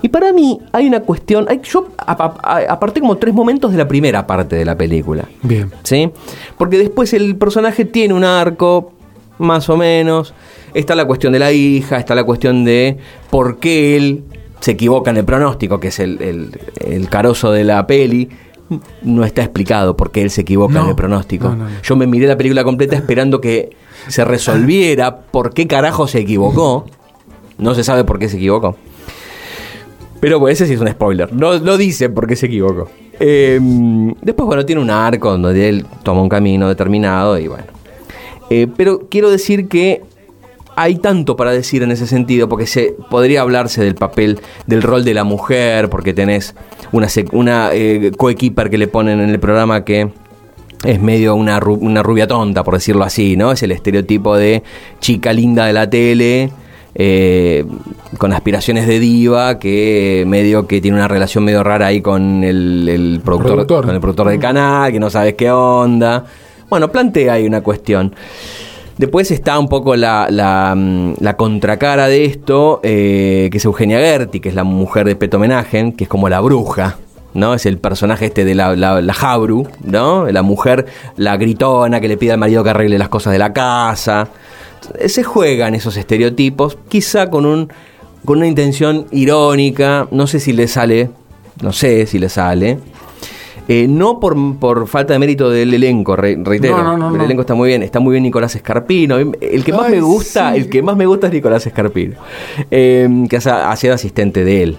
Y 0.02 0.10
para 0.10 0.34
mí 0.34 0.60
hay 0.70 0.86
una 0.86 1.00
cuestión... 1.00 1.46
hay- 1.48 1.62
yo 1.64 1.88
aparté 1.96 3.00
como 3.00 3.16
tres 3.16 3.32
momentos 3.32 3.72
de 3.72 3.78
la 3.78 3.88
primera 3.88 4.26
parte 4.26 4.54
de 4.56 4.66
la 4.66 4.76
película. 4.76 5.24
Bien. 5.42 5.70
¿Sí? 5.82 6.10
Porque 6.58 6.76
después 6.76 7.14
el 7.14 7.36
personaje 7.36 7.86
tiene 7.86 8.12
un 8.12 8.22
arco, 8.24 8.92
más 9.38 9.70
o 9.70 9.78
menos. 9.78 10.34
Está 10.74 10.94
la 10.94 11.06
cuestión 11.06 11.32
de 11.32 11.38
la 11.38 11.50
hija, 11.50 11.96
está 11.96 12.14
la 12.14 12.24
cuestión 12.24 12.66
de 12.66 12.98
por 13.30 13.60
qué 13.60 13.96
él 13.96 14.24
se 14.60 14.72
equivoca 14.72 15.10
en 15.10 15.16
el 15.16 15.24
pronóstico, 15.24 15.80
que 15.80 15.88
es 15.88 15.98
el, 16.00 16.20
el, 16.20 16.60
el 16.86 17.08
carozo 17.08 17.50
de 17.50 17.64
la 17.64 17.86
peli. 17.86 18.28
No 19.02 19.24
está 19.24 19.42
explicado 19.42 19.96
por 19.96 20.12
qué 20.12 20.22
él 20.22 20.30
se 20.30 20.42
equivoca 20.42 20.74
No, 20.74 20.82
en 20.84 20.88
el 20.90 20.94
pronóstico. 20.96 21.48
no, 21.50 21.56
no, 21.56 21.64
no. 21.64 21.82
Yo 21.82 21.94
me 21.96 22.06
miré 22.06 22.26
la 22.26 22.36
película 22.38 22.64
completa 22.64 22.96
esperando 22.96 23.38
que 23.40 23.70
se 24.08 24.24
resolviera 24.24 25.16
por 25.16 25.52
qué 25.54 25.66
carajo 25.66 26.06
se 26.06 26.20
equivocó. 26.20 26.86
No 27.58 27.74
se 27.74 27.84
sabe 27.84 28.04
por 28.04 28.18
qué 28.18 28.28
se 28.28 28.36
equivocó. 28.36 28.76
Pero 30.20 30.38
bueno, 30.38 30.52
ese 30.52 30.66
sí 30.66 30.74
es 30.74 30.80
un 30.80 30.88
spoiler. 30.88 31.32
No 31.32 31.54
lo 31.54 31.76
dice 31.76 32.08
porque 32.08 32.36
se 32.36 32.46
equivocó. 32.46 32.88
Eh, 33.18 33.60
después, 34.22 34.46
bueno, 34.46 34.64
tiene 34.64 34.80
un 34.80 34.90
arco 34.90 35.36
donde 35.36 35.68
él 35.68 35.86
toma 36.02 36.22
un 36.22 36.28
camino 36.28 36.68
determinado 36.68 37.38
y 37.38 37.48
bueno. 37.48 37.64
Eh, 38.50 38.68
pero 38.76 39.08
quiero 39.08 39.30
decir 39.30 39.68
que 39.68 40.02
hay 40.76 40.96
tanto 40.96 41.36
para 41.36 41.52
decir 41.52 41.82
en 41.82 41.90
ese 41.90 42.06
sentido, 42.06 42.48
porque 42.48 42.66
se 42.66 42.94
podría 43.10 43.42
hablarse 43.42 43.82
del 43.82 43.94
papel, 43.94 44.40
del 44.66 44.82
rol 44.82 45.04
de 45.04 45.14
la 45.14 45.24
mujer, 45.24 45.90
porque 45.90 46.14
tenés 46.14 46.54
una, 46.92 47.08
una 47.32 47.70
eh, 47.72 48.12
coequiper 48.16 48.70
que 48.70 48.78
le 48.78 48.88
ponen 48.88 49.20
en 49.20 49.30
el 49.30 49.40
programa 49.40 49.84
que 49.84 50.10
es 50.84 51.00
medio 51.00 51.34
una, 51.34 51.60
ru- 51.60 51.78
una 51.80 52.02
rubia 52.02 52.26
tonta, 52.26 52.64
por 52.64 52.74
decirlo 52.74 53.04
así, 53.04 53.36
¿no? 53.36 53.52
Es 53.52 53.62
el 53.62 53.72
estereotipo 53.72 54.36
de 54.36 54.62
chica 55.00 55.32
linda 55.32 55.66
de 55.66 55.72
la 55.72 55.88
tele, 55.88 56.50
eh, 56.94 57.64
con 58.18 58.32
aspiraciones 58.32 58.86
de 58.86 58.98
diva, 58.98 59.58
que 59.58 60.24
medio 60.26 60.66
que 60.66 60.80
tiene 60.80 60.96
una 60.98 61.08
relación 61.08 61.44
medio 61.44 61.62
rara 61.62 61.86
ahí 61.86 62.00
con 62.00 62.44
el, 62.44 62.86
el 62.88 63.20
productor, 63.24 63.52
Productor. 63.54 63.84
con 63.86 63.94
el 63.94 64.00
productor 64.00 64.28
del 64.28 64.38
canal, 64.40 64.92
que 64.92 65.00
no 65.00 65.08
sabes 65.08 65.34
qué 65.34 65.50
onda. 65.50 66.24
Bueno, 66.68 66.90
plantea 66.90 67.34
ahí 67.34 67.46
una 67.46 67.60
cuestión. 67.62 68.14
Después 68.98 69.30
está 69.30 69.58
un 69.58 69.68
poco 69.68 69.96
la, 69.96 70.26
la, 70.30 70.74
mm, 70.76 71.14
la 71.20 71.36
contracara 71.36 72.08
de 72.08 72.24
esto, 72.26 72.80
eh, 72.82 73.48
que 73.50 73.56
es 73.58 73.64
Eugenia 73.64 73.98
Gerti, 73.98 74.40
que 74.40 74.50
es 74.50 74.54
la 74.54 74.64
mujer 74.64 75.06
de 75.06 75.16
Petomenagen, 75.16 75.92
que 75.92 76.04
es 76.04 76.10
como 76.10 76.28
la 76.28 76.40
bruja, 76.40 76.98
¿no? 77.34 77.54
Es 77.54 77.66
el 77.66 77.78
personaje 77.78 78.26
este 78.26 78.44
de 78.44 78.54
la, 78.54 78.76
la, 78.76 79.00
la 79.00 79.14
Jabru, 79.14 79.68
¿no? 79.84 80.26
La 80.30 80.42
mujer, 80.42 80.86
la 81.16 81.36
gritona 81.36 82.00
que 82.00 82.08
le 82.08 82.16
pide 82.16 82.32
al 82.32 82.38
marido 82.38 82.62
que 82.64 82.70
arregle 82.70 82.98
las 82.98 83.08
cosas 83.08 83.32
de 83.32 83.38
la 83.38 83.52
casa. 83.52 84.28
Se 85.06 85.22
juegan 85.22 85.74
esos 85.74 85.96
estereotipos, 85.96 86.76
quizá 86.88 87.30
con, 87.30 87.46
un, 87.46 87.68
con 88.24 88.38
una 88.38 88.46
intención 88.46 89.06
irónica, 89.12 90.08
no 90.10 90.26
sé 90.26 90.40
si 90.40 90.52
le 90.52 90.66
sale, 90.68 91.10
no 91.62 91.72
sé 91.72 92.06
si 92.06 92.18
le 92.18 92.28
sale. 92.28 92.78
Eh, 93.68 93.86
no 93.88 94.18
por, 94.18 94.36
por 94.58 94.88
falta 94.88 95.12
de 95.12 95.20
mérito 95.20 95.48
del 95.48 95.72
elenco, 95.72 96.16
re- 96.16 96.36
reitero. 96.42 96.76
No, 96.82 96.96
no, 96.98 97.10
no, 97.10 97.14
el 97.16 97.22
elenco 97.22 97.42
está 97.42 97.54
muy 97.54 97.68
bien, 97.68 97.84
está 97.84 98.00
muy 98.00 98.10
bien 98.10 98.24
Nicolás 98.24 98.56
Escarpino. 98.56 99.16
El 99.18 99.62
que 99.64 99.72
más 99.72 99.86
Ay, 99.86 99.92
me 99.92 100.00
gusta, 100.00 100.52
sí. 100.52 100.58
el 100.58 100.68
que 100.68 100.82
más 100.82 100.96
me 100.96 101.06
gusta 101.06 101.28
es 101.28 101.32
Nicolás 101.32 101.64
Escarpino. 101.64 102.16
eh, 102.72 103.08
que 103.30 103.36
ha 103.36 103.76
sido 103.76 103.94
asistente 103.94 104.44
de 104.44 104.62
él, 104.64 104.78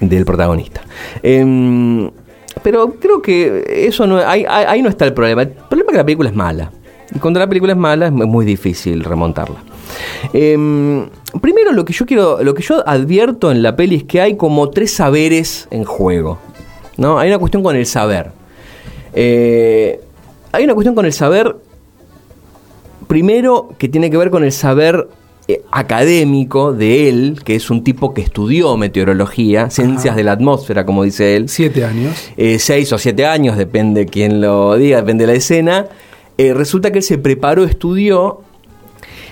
del 0.00 0.24
protagonista. 0.24 0.80
Eh, 1.22 2.10
pero 2.62 2.94
creo 3.00 3.22
que 3.22 3.86
eso 3.86 4.06
no, 4.06 4.18
ahí, 4.18 4.82
no 4.82 4.88
está 4.88 5.04
el 5.06 5.14
problema. 5.14 5.42
El 5.42 5.48
problema 5.50 5.88
es 5.88 5.92
que 5.92 5.98
la 5.98 6.04
película 6.04 6.28
es 6.30 6.34
mala. 6.36 6.70
Y 7.14 7.18
cuando 7.18 7.40
la 7.40 7.46
película 7.48 7.72
es 7.72 7.78
mala 7.78 8.06
es 8.06 8.12
mu- 8.12 8.26
muy 8.26 8.44
difícil 8.44 9.02
remontarla. 9.04 9.56
Eh, 10.32 11.08
primero 11.40 11.72
lo 11.72 11.84
que 11.84 11.92
yo 11.92 12.06
quiero, 12.06 12.42
lo 12.42 12.54
que 12.54 12.62
yo 12.62 12.86
advierto 12.86 13.50
en 13.50 13.62
la 13.62 13.76
peli 13.76 13.96
es 13.96 14.04
que 14.04 14.20
hay 14.20 14.36
como 14.36 14.70
tres 14.70 14.92
saberes 14.92 15.66
en 15.70 15.84
juego. 15.84 16.38
¿no? 16.96 17.18
Hay 17.18 17.28
una 17.30 17.38
cuestión 17.38 17.62
con 17.62 17.76
el 17.76 17.86
saber. 17.86 18.30
Eh, 19.14 20.00
hay 20.52 20.64
una 20.64 20.74
cuestión 20.74 20.94
con 20.94 21.04
el 21.06 21.12
saber, 21.12 21.56
primero, 23.08 23.70
que 23.78 23.88
tiene 23.88 24.10
que 24.10 24.16
ver 24.16 24.30
con 24.30 24.44
el 24.44 24.52
saber 24.52 25.08
académico 25.70 26.72
de 26.72 27.08
él, 27.08 27.40
que 27.44 27.54
es 27.54 27.70
un 27.70 27.82
tipo 27.82 28.12
que 28.14 28.22
estudió 28.22 28.76
meteorología, 28.76 29.70
ciencias 29.70 30.16
de 30.16 30.24
la 30.24 30.32
atmósfera, 30.32 30.84
como 30.84 31.04
dice 31.04 31.36
él. 31.36 31.48
Siete 31.48 31.84
años. 31.84 32.30
Eh, 32.36 32.58
seis 32.58 32.92
o 32.92 32.98
siete 32.98 33.26
años, 33.26 33.56
depende 33.56 34.06
quién 34.06 34.40
lo 34.40 34.76
diga, 34.76 34.98
depende 34.98 35.26
de 35.26 35.32
la 35.32 35.38
escena. 35.38 35.86
Eh, 36.38 36.54
resulta 36.54 36.90
que 36.90 36.98
él 36.98 37.04
se 37.04 37.18
preparó, 37.18 37.64
estudió. 37.64 38.42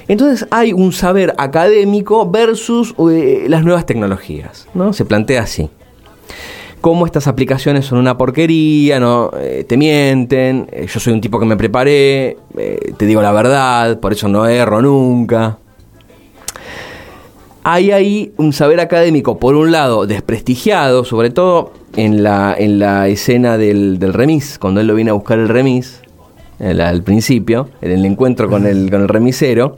Entonces 0.08 0.46
hay 0.50 0.72
un 0.72 0.92
saber 0.92 1.34
académico 1.38 2.30
versus 2.30 2.94
eh, 3.10 3.44
las 3.48 3.62
nuevas 3.62 3.84
tecnologías, 3.86 4.66
¿no? 4.74 4.92
Se 4.92 5.04
plantea 5.04 5.42
así. 5.42 5.68
Cómo 6.80 7.06
estas 7.06 7.26
aplicaciones 7.26 7.86
son 7.86 7.98
una 7.98 8.16
porquería, 8.16 9.00
no 9.00 9.30
Eh, 9.36 9.64
te 9.68 9.76
mienten, 9.76 10.68
eh, 10.70 10.86
yo 10.86 11.00
soy 11.00 11.12
un 11.12 11.20
tipo 11.20 11.38
que 11.40 11.44
me 11.44 11.56
preparé, 11.56 12.36
eh, 12.56 12.92
te 12.96 13.04
digo 13.04 13.20
la 13.20 13.32
verdad, 13.32 13.98
por 13.98 14.12
eso 14.12 14.28
no 14.28 14.46
erro 14.46 14.80
nunca. 14.80 15.58
Hay 17.70 17.90
ahí 17.90 18.32
un 18.38 18.54
saber 18.54 18.80
académico, 18.80 19.38
por 19.38 19.54
un 19.54 19.70
lado, 19.72 20.06
desprestigiado, 20.06 21.04
sobre 21.04 21.28
todo 21.28 21.74
en 21.96 22.22
la, 22.22 22.54
en 22.58 22.78
la 22.78 23.08
escena 23.08 23.58
del, 23.58 23.98
del 23.98 24.14
remis, 24.14 24.58
cuando 24.58 24.80
él 24.80 24.86
lo 24.86 24.94
viene 24.94 25.10
a 25.10 25.12
buscar 25.12 25.38
el 25.38 25.50
remis, 25.50 26.00
el- 26.60 26.80
al 26.80 27.02
principio, 27.02 27.68
en 27.82 27.90
el 27.90 28.06
encuentro 28.06 28.48
con 28.48 28.66
el, 28.66 28.90
con 28.90 29.02
el 29.02 29.08
remisero. 29.08 29.76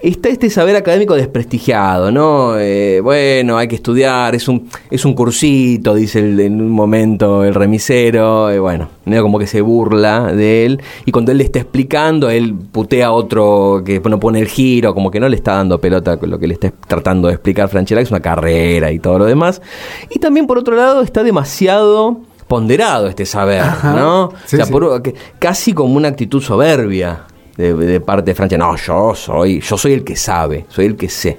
Está 0.00 0.28
este 0.28 0.50
saber 0.50 0.76
académico 0.76 1.14
desprestigiado, 1.14 2.12
¿no? 2.12 2.58
Eh, 2.58 3.00
bueno, 3.02 3.56
hay 3.56 3.66
que 3.66 3.76
estudiar, 3.76 4.34
es 4.34 4.46
un, 4.46 4.68
es 4.90 5.04
un 5.06 5.14
cursito, 5.14 5.94
dice 5.94 6.18
el- 6.20 6.38
en 6.38 6.60
un 6.60 6.70
momento 6.70 7.42
el 7.44 7.54
remisero, 7.54 8.50
eh, 8.50 8.58
bueno, 8.58 8.88
medio 9.06 9.22
como 9.22 9.38
que 9.38 9.46
se 9.46 9.62
burla 9.62 10.32
de 10.32 10.66
él, 10.66 10.82
y 11.06 11.12
cuando 11.12 11.32
él 11.32 11.38
le 11.38 11.44
está 11.44 11.60
explicando, 11.60 12.28
él 12.28 12.54
putea 12.54 13.06
a 13.06 13.12
otro 13.12 13.82
que 13.84 13.98
no 14.00 14.20
pone 14.20 14.38
el 14.38 14.48
giro, 14.48 14.94
como 14.94 15.10
que 15.10 15.18
no 15.18 15.28
le 15.30 15.36
está 15.36 15.54
dando 15.54 15.80
pelota 15.80 16.18
con 16.18 16.30
lo 16.30 16.38
que 16.38 16.46
le 16.46 16.54
está 16.54 16.70
tratando 16.86 17.28
de 17.28 17.34
explicar 17.34 17.68
Franchella, 17.70 18.00
que 18.00 18.04
es 18.04 18.10
una 18.10 18.20
carrera 18.20 18.92
y 18.92 18.98
todo 18.98 19.18
lo 19.18 19.24
demás. 19.24 19.62
Y 20.10 20.18
también 20.18 20.46
por 20.46 20.58
otro 20.58 20.76
lado 20.76 21.00
está 21.02 21.24
demasiado 21.24 22.20
ponderado 22.48 23.08
este 23.08 23.24
saber, 23.26 23.60
Ajá. 23.62 23.94
¿no? 23.94 24.30
Sí, 24.44 24.56
o 24.56 24.58
sea, 24.58 24.66
sí. 24.66 24.72
por- 24.72 25.02
que- 25.02 25.14
casi 25.38 25.72
como 25.72 25.96
una 25.96 26.08
actitud 26.08 26.40
soberbia 26.42 27.22
de, 27.56 28.00
parte 28.00 28.30
de 28.30 28.34
Francia. 28.34 28.58
No, 28.58 28.76
yo 28.76 29.14
soy, 29.14 29.60
yo 29.60 29.78
soy 29.78 29.92
el 29.92 30.04
que 30.04 30.16
sabe, 30.16 30.66
soy 30.68 30.86
el 30.86 30.96
que 30.96 31.08
sé. 31.08 31.38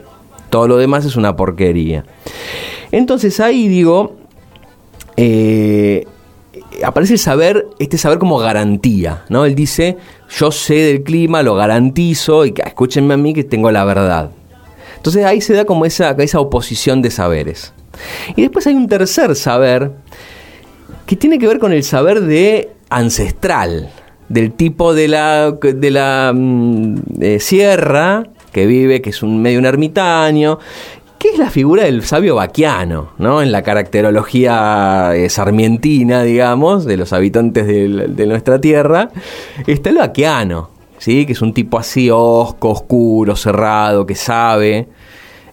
Todo 0.49 0.67
lo 0.67 0.77
demás 0.77 1.05
es 1.05 1.15
una 1.15 1.35
porquería. 1.35 2.05
Entonces 2.91 3.39
ahí 3.39 3.67
digo, 3.67 4.15
eh, 5.17 6.05
aparece 6.83 7.13
el 7.13 7.19
saber, 7.19 7.67
este 7.79 7.97
saber 7.97 8.17
como 8.17 8.37
garantía, 8.37 9.25
¿no? 9.29 9.45
Él 9.45 9.55
dice, 9.55 9.97
yo 10.29 10.51
sé 10.51 10.75
del 10.75 11.03
clima, 11.03 11.43
lo 11.43 11.55
garantizo 11.55 12.45
y 12.45 12.53
escúchenme 12.65 13.15
a 13.15 13.17
mí 13.17 13.33
que 13.33 13.43
tengo 13.43 13.71
la 13.71 13.83
verdad. 13.83 14.31
Entonces 14.95 15.25
ahí 15.25 15.41
se 15.41 15.53
da 15.53 15.65
como 15.65 15.85
esa, 15.85 16.11
esa 16.11 16.39
oposición 16.39 17.01
de 17.01 17.11
saberes. 17.11 17.73
Y 18.35 18.41
después 18.41 18.67
hay 18.67 18.75
un 18.75 18.87
tercer 18.87 19.35
saber 19.35 19.91
que 21.05 21.15
tiene 21.15 21.39
que 21.39 21.47
ver 21.47 21.59
con 21.59 21.73
el 21.73 21.83
saber 21.83 22.21
de 22.21 22.69
ancestral, 22.89 23.89
del 24.29 24.51
tipo 24.51 24.93
de 24.93 25.07
la, 25.07 25.51
de 25.51 25.91
la 25.91 26.33
mm, 26.35 26.95
eh, 27.21 27.39
sierra 27.39 28.23
que 28.51 28.65
vive, 28.65 29.01
que 29.01 29.11
es 29.11 29.23
un 29.23 29.41
medio 29.41 29.59
un 29.59 29.65
ermitaño, 29.65 30.59
que 31.17 31.29
es 31.29 31.37
la 31.37 31.49
figura 31.49 31.83
del 31.83 32.03
sabio 32.03 32.35
vaquiano, 32.35 33.09
¿no? 33.17 33.41
En 33.41 33.51
la 33.51 33.63
caracterología 33.63 35.15
eh, 35.15 35.29
sarmientina, 35.29 36.23
digamos, 36.23 36.85
de 36.85 36.97
los 36.97 37.13
habitantes 37.13 37.65
de, 37.65 38.25
nuestra 38.27 38.61
tierra, 38.61 39.09
está 39.65 39.89
el 39.89 39.97
vaquiano, 39.97 40.69
¿sí? 40.99 41.25
Que 41.25 41.33
es 41.33 41.41
un 41.41 41.53
tipo 41.53 41.79
así 41.79 42.09
osco, 42.11 42.69
oscuro, 42.69 43.35
cerrado, 43.35 44.05
que 44.05 44.15
sabe, 44.15 44.87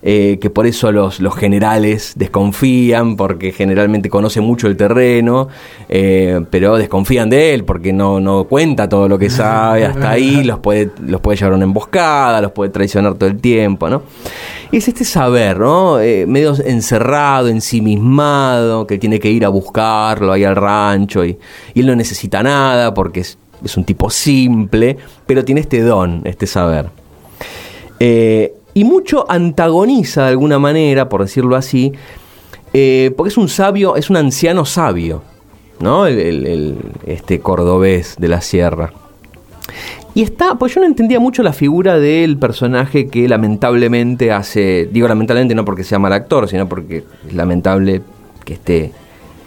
eh, 0.07 0.39
que 0.39 0.51
por 0.51 0.67
eso 0.67 0.93
los, 0.93 1.19
los 1.19 1.35
generales 1.35 2.13
desconfían, 2.15 3.17
porque 3.17 3.53
generalmente 3.53 4.11
conoce 4.11 4.43
mucho 4.43 4.67
el 4.67 4.77
terreno, 4.77 5.49
eh, 5.89 6.45
pero 6.51 6.77
desconfían 6.77 7.31
de 7.31 7.55
él 7.55 7.65
porque 7.65 7.95
no, 7.95 8.21
no 8.21 8.45
cuenta 8.45 8.87
todo 8.87 9.09
lo 9.09 9.19
que 9.19 9.31
sabe, 9.31 9.87
hasta 9.87 10.11
ahí 10.11 10.45
los 10.45 10.59
puede, 10.59 10.91
los 11.07 11.23
puede 11.23 11.39
llevar 11.39 11.55
a 11.55 11.57
una 11.57 11.65
emboscada, 11.65 12.43
los 12.43 12.53
puede 12.53 12.71
traicionar 12.71 13.15
todo 13.15 13.31
el 13.31 13.41
tiempo, 13.41 13.89
¿no? 13.89 14.03
Y 14.71 14.77
es 14.77 14.89
este 14.89 15.07
saber, 15.07 15.59
¿no? 15.59 15.99
Eh, 15.99 16.27
medio 16.27 16.55
encerrado, 16.63 17.49
ensimismado, 17.49 18.87
que 18.87 18.99
tiene 18.99 19.19
que 19.19 19.31
ir 19.31 19.47
a 19.47 19.49
buscarlo 19.49 20.33
ahí 20.33 20.45
al 20.45 20.57
rancho 20.57 21.25
y, 21.25 21.39
y 21.73 21.81
él 21.81 21.87
no 21.87 21.97
necesita 21.97 22.43
nada 22.43 22.93
porque 22.93 23.21
es, 23.21 23.39
es 23.65 23.75
un 23.79 23.85
tipo 23.85 24.11
simple, 24.11 24.99
pero 25.25 25.47
tiene 25.47 25.63
este 25.63 25.81
don, 25.81 26.21
este 26.25 26.47
saber. 26.47 26.91
Eh, 27.99 28.53
y 28.75 28.85
mucho 28.85 29.25
antagoniza 29.31 30.25
de 30.25 30.29
alguna 30.31 30.59
manera, 30.59 31.09
por 31.09 31.23
decirlo 31.23 31.57
así, 31.57 31.93
eh, 32.73 33.13
porque 33.17 33.29
es 33.29 33.39
un 33.39 33.49
sabio, 33.49 33.95
es 33.95 34.11
un 34.11 34.17
anciano 34.17 34.65
sabio, 34.65 35.23
¿no? 35.79 36.07
El, 36.07 36.77
este 37.07 37.39
cordobés 37.39 38.17
de 38.19 38.29
la 38.29 38.41
sierra. 38.41 38.93
Y 40.17 40.23
está, 40.23 40.57
pues 40.57 40.75
yo 40.75 40.81
no 40.81 40.87
entendía 40.87 41.19
mucho 41.19 41.43
la 41.43 41.53
figura 41.53 41.99
del 41.99 42.37
personaje 42.37 43.07
que 43.09 43.29
lamentablemente 43.29 44.31
hace, 44.31 44.89
digo 44.93 45.09
lamentablemente 45.09 45.55
no 45.55 45.65
porque 45.65 45.85
sea 45.85 45.99
mal 45.99 46.13
actor, 46.13 46.49
sino 46.49 46.69
porque 46.69 47.05
es 47.27 47.35
lamentable 47.35 48.03
que 48.45 48.55
esté, 48.55 48.93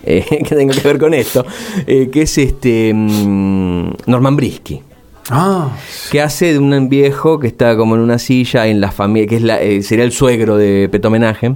eh, 0.04 0.26
que 0.48 0.56
tenga 0.56 0.74
que 0.74 0.88
ver 0.88 1.00
con 1.00 1.14
esto, 1.14 1.46
eh, 1.86 2.10
que 2.12 2.24
es 2.24 2.38
este 2.38 2.94
mm, 2.94 3.92
Norman 4.08 4.36
Brisky 4.36 4.82
Ah, 5.30 5.72
que 6.12 6.22
hace 6.22 6.54
de 6.54 6.60
un 6.60 6.90
viejo 6.90 7.40
que 7.40 7.48
está 7.48 7.76
como 7.76 7.96
en 7.96 8.02
una 8.02 8.18
silla 8.18 8.68
en 8.68 8.80
la 8.80 8.92
familia, 8.92 9.28
que 9.28 9.36
es 9.38 9.42
la, 9.42 9.62
eh, 9.62 9.82
sería 9.82 10.06
el 10.06 10.12
suegro 10.12 10.58
de 10.58 10.88
Peto 10.90 11.10
Homenaje, 11.10 11.56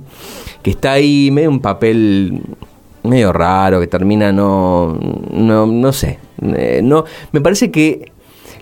que 0.61 0.71
está 0.71 0.93
ahí 0.93 1.29
medio 1.31 1.49
un 1.49 1.61
papel 1.61 2.41
medio 3.03 3.31
raro, 3.33 3.79
que 3.79 3.87
termina 3.87 4.31
no, 4.31 4.97
no, 5.31 5.65
no 5.65 5.93
sé, 5.93 6.19
eh, 6.41 6.81
no, 6.83 7.05
me 7.31 7.41
parece 7.41 7.71
que 7.71 8.11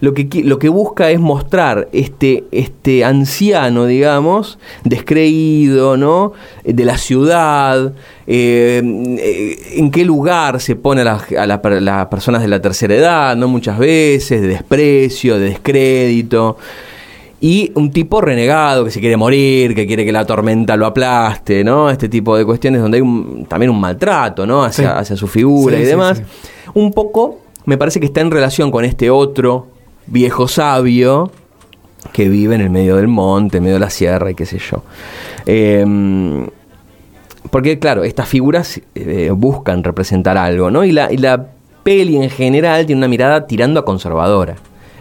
lo 0.01 0.13
que, 0.13 0.27
lo 0.43 0.59
que 0.59 0.69
busca 0.69 1.09
es 1.11 1.19
mostrar 1.19 1.89
este, 1.91 2.45
este 2.51 3.03
anciano, 3.03 3.85
digamos, 3.85 4.57
descreído, 4.85 5.97
¿no? 5.97 6.33
Eh, 6.63 6.73
De 6.73 6.85
la 6.85 6.97
ciudad, 6.97 7.93
eh, 8.27 8.81
eh, 9.19 9.57
en 9.75 9.91
qué 9.91 10.05
lugar 10.05 10.61
se 10.61 10.75
pone 10.75 11.01
a, 11.01 11.05
las- 11.05 11.31
a 11.33 11.45
la 11.45 11.61
per- 11.61 11.81
las 11.81 12.05
personas 12.07 12.41
de 12.41 12.47
la 12.47 12.61
tercera 12.61 12.95
edad, 12.95 13.35
¿no? 13.35 13.47
Muchas 13.47 13.77
veces, 13.77 14.41
de 14.41 14.47
desprecio, 14.47 15.37
de 15.39 15.49
descrédito. 15.49 16.57
Y 17.41 17.71
un 17.75 17.91
tipo 17.91 18.19
renegado 18.19 18.83
que 18.83 18.91
se 18.91 18.99
quiere 18.99 19.15
morir, 19.15 19.73
que 19.73 19.87
quiere 19.87 20.03
que 20.03 20.11
la 20.11 20.25
tormenta 20.25 20.75
lo 20.75 20.85
aplaste, 20.85 21.63
¿no? 21.63 21.89
Este 21.89 22.09
tipo 22.09 22.35
de 22.37 22.43
cuestiones 22.45 22.81
donde 22.81 22.97
hay 22.97 23.01
un- 23.01 23.45
también 23.47 23.69
un 23.69 23.79
maltrato, 23.79 24.45
¿no? 24.45 24.63
Hacia, 24.63 24.89
Sí. 24.91 24.97
hacia 24.97 25.15
su 25.15 25.27
figura 25.27 25.77
Sí, 25.77 25.83
y 25.83 25.85
demás. 25.85 26.17
sí. 26.17 26.23
Un 26.73 26.91
poco 26.91 27.39
me 27.65 27.77
parece 27.77 27.99
que 27.99 28.07
está 28.07 28.21
en 28.21 28.31
relación 28.31 28.71
con 28.71 28.83
este 28.83 29.09
otro 29.09 29.67
viejo 30.09 30.47
sabio 30.47 31.31
que 32.13 32.29
vive 32.29 32.55
en 32.55 32.61
el 32.61 32.69
medio 32.69 32.95
del 32.95 33.07
monte, 33.07 33.57
en 33.57 33.63
medio 33.63 33.75
de 33.75 33.81
la 33.81 33.89
sierra 33.89 34.31
y 34.31 34.35
qué 34.35 34.45
sé 34.45 34.57
yo. 34.57 34.83
Eh, 35.45 35.85
porque, 37.49 37.79
claro, 37.79 38.03
estas 38.03 38.27
figuras 38.27 38.79
eh, 38.95 39.31
buscan 39.33 39.83
representar 39.83 40.37
algo, 40.37 40.69
¿no? 40.69 40.83
Y 40.83 40.91
la, 40.91 41.11
y 41.11 41.17
la 41.17 41.47
peli 41.83 42.17
en 42.17 42.29
general 42.29 42.85
tiene 42.85 42.99
una 42.99 43.07
mirada 43.07 43.47
tirando 43.47 43.79
a 43.79 43.85
conservadora. 43.85 44.55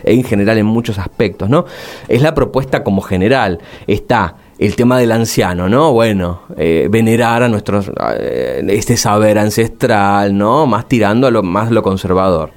en 0.04 0.22
general 0.22 0.56
en 0.58 0.66
muchos 0.66 0.98
aspectos, 0.98 1.50
¿no? 1.50 1.66
Es 2.06 2.22
la 2.22 2.32
propuesta 2.32 2.84
como 2.84 3.02
general. 3.02 3.58
Está 3.86 4.36
el 4.58 4.74
tema 4.76 4.98
del 4.98 5.12
anciano, 5.12 5.68
¿no? 5.68 5.92
Bueno, 5.92 6.42
eh, 6.56 6.88
venerar 6.90 7.42
a 7.42 7.48
nuestros 7.48 7.90
eh, 8.18 8.64
este 8.68 8.96
saber 8.96 9.38
ancestral, 9.38 10.36
¿no? 10.36 10.66
Más 10.66 10.88
tirando 10.88 11.26
a 11.26 11.30
lo 11.30 11.42
más 11.42 11.70
lo 11.70 11.82
conservador. 11.82 12.50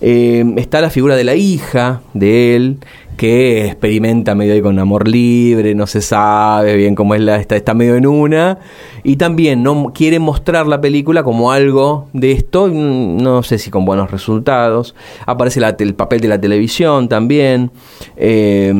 Eh, 0.00 0.44
está 0.56 0.80
la 0.80 0.90
figura 0.90 1.16
de 1.16 1.24
la 1.24 1.34
hija 1.34 2.00
de 2.14 2.56
él, 2.56 2.78
que 3.16 3.64
experimenta 3.66 4.34
medio 4.34 4.52
ahí 4.52 4.60
con 4.60 4.78
amor 4.78 5.08
libre, 5.08 5.74
no 5.74 5.86
se 5.86 6.02
sabe 6.02 6.76
bien 6.76 6.94
cómo 6.94 7.14
es 7.14 7.22
la, 7.22 7.36
está, 7.36 7.56
está 7.56 7.72
medio 7.72 7.96
en 7.96 8.06
una, 8.06 8.58
y 9.04 9.16
también 9.16 9.62
no 9.62 9.92
quiere 9.94 10.18
mostrar 10.18 10.66
la 10.66 10.82
película 10.82 11.22
como 11.22 11.50
algo 11.50 12.08
de 12.12 12.32
esto, 12.32 12.68
no 12.68 13.42
sé 13.42 13.56
si 13.58 13.70
con 13.70 13.86
buenos 13.86 14.10
resultados. 14.10 14.94
Aparece 15.24 15.60
la- 15.60 15.74
el 15.78 15.94
papel 15.94 16.20
de 16.20 16.28
la 16.28 16.38
televisión 16.40 17.08
también. 17.08 17.70
eh, 18.16 18.72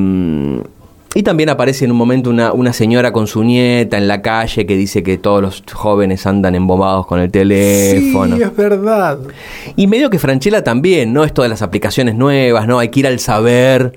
y 1.17 1.23
también 1.23 1.49
aparece 1.49 1.87
en 1.87 1.93
un 1.93 1.97
momento 1.97 2.29
una, 2.29 2.53
una 2.53 2.75
señora 2.75 3.11
con 3.11 3.27
su 3.27 3.43
nieta 3.43 3.97
en 3.97 4.07
la 4.07 4.21
calle 4.21 4.67
que 4.67 4.77
dice 4.77 5.03
que 5.03 5.17
todos 5.17 5.41
los 5.41 5.63
jóvenes 5.73 6.27
andan 6.27 6.55
embombados 6.55 7.07
con 7.07 7.21
el 7.21 7.31
teléfono. 7.31 8.37
Sí, 8.37 8.43
es 8.43 8.55
verdad. 8.55 9.19
Y 9.77 9.87
medio 9.87 10.11
que 10.11 10.19
Franchella 10.19 10.63
también, 10.63 11.15
¿no? 11.15 11.25
Esto 11.25 11.43
de 11.43 11.49
las 11.49 11.63
aplicaciones 11.63 12.17
nuevas, 12.17 12.67
¿no? 12.67 12.79
Hay 12.79 12.91
que 12.91 13.01
ir 13.01 13.07
al 13.07 13.19
saber, 13.19 13.95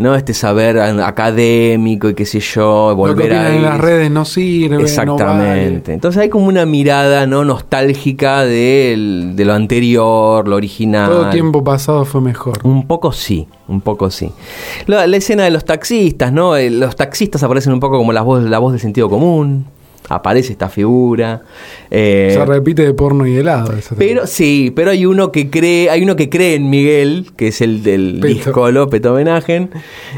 ¿no? 0.00 0.14
Este 0.14 0.32
saber 0.34 0.78
académico 0.80 2.08
y 2.08 2.14
qué 2.14 2.24
sé 2.24 2.40
yo, 2.40 2.90
Lo 2.90 2.96
que 2.96 3.12
volver 3.12 3.32
a 3.34 3.54
en 3.54 3.62
las 3.62 3.78
redes 3.78 4.10
no 4.10 4.24
sirve. 4.24 4.80
Exactamente. 4.82 5.92
Entonces 5.92 6.22
hay 6.22 6.28
como 6.30 6.46
una 6.46 6.64
mirada, 6.66 7.26
¿no? 7.26 7.44
Nostálgica 7.44 8.40
del- 8.44 9.32
de 9.36 9.44
lo 9.44 9.52
anterior, 9.52 10.48
lo 10.48 10.56
original. 10.56 11.10
Todo 11.10 11.30
tiempo 11.30 11.62
pasado 11.62 12.04
fue 12.04 12.20
mejor. 12.22 12.58
Un 12.64 12.86
poco 12.86 13.12
sí, 13.12 13.46
un 13.68 13.82
poco 13.82 14.10
sí. 14.10 14.32
La, 14.86 15.06
la 15.06 15.16
escena 15.18 15.44
de 15.44 15.50
los 15.50 15.64
taxistas, 15.66 16.32
¿no? 16.32 16.56
Eh, 16.56 16.70
Los 16.70 16.96
taxistas 16.96 17.42
aparecen 17.42 17.72
un 17.74 17.80
poco 17.80 17.98
como 17.98 18.12
la 18.12 18.22
voz, 18.22 18.42
la 18.42 18.58
voz 18.58 18.72
del 18.72 18.80
sentido 18.80 19.08
común. 19.10 19.66
Aparece 20.08 20.52
esta 20.52 20.68
figura. 20.68 21.42
Eh, 21.88 22.32
Se 22.36 22.44
repite 22.44 22.82
de 22.82 22.94
porno 22.94 23.26
y 23.28 23.36
helado. 23.36 23.72
pero 23.96 24.26
sí, 24.26 24.72
pero 24.74 24.90
hay 24.90 25.06
uno 25.06 25.30
que 25.30 25.50
cree, 25.50 25.88
hay 25.88 26.02
uno 26.02 26.16
que 26.16 26.28
cree 26.28 26.56
en 26.56 26.68
Miguel, 26.68 27.30
que 27.36 27.48
es 27.48 27.60
el 27.60 27.84
del 27.84 28.18
Peto. 28.20 28.26
disco 28.34 28.70
López 28.72 29.04
Homenaje, 29.06 29.68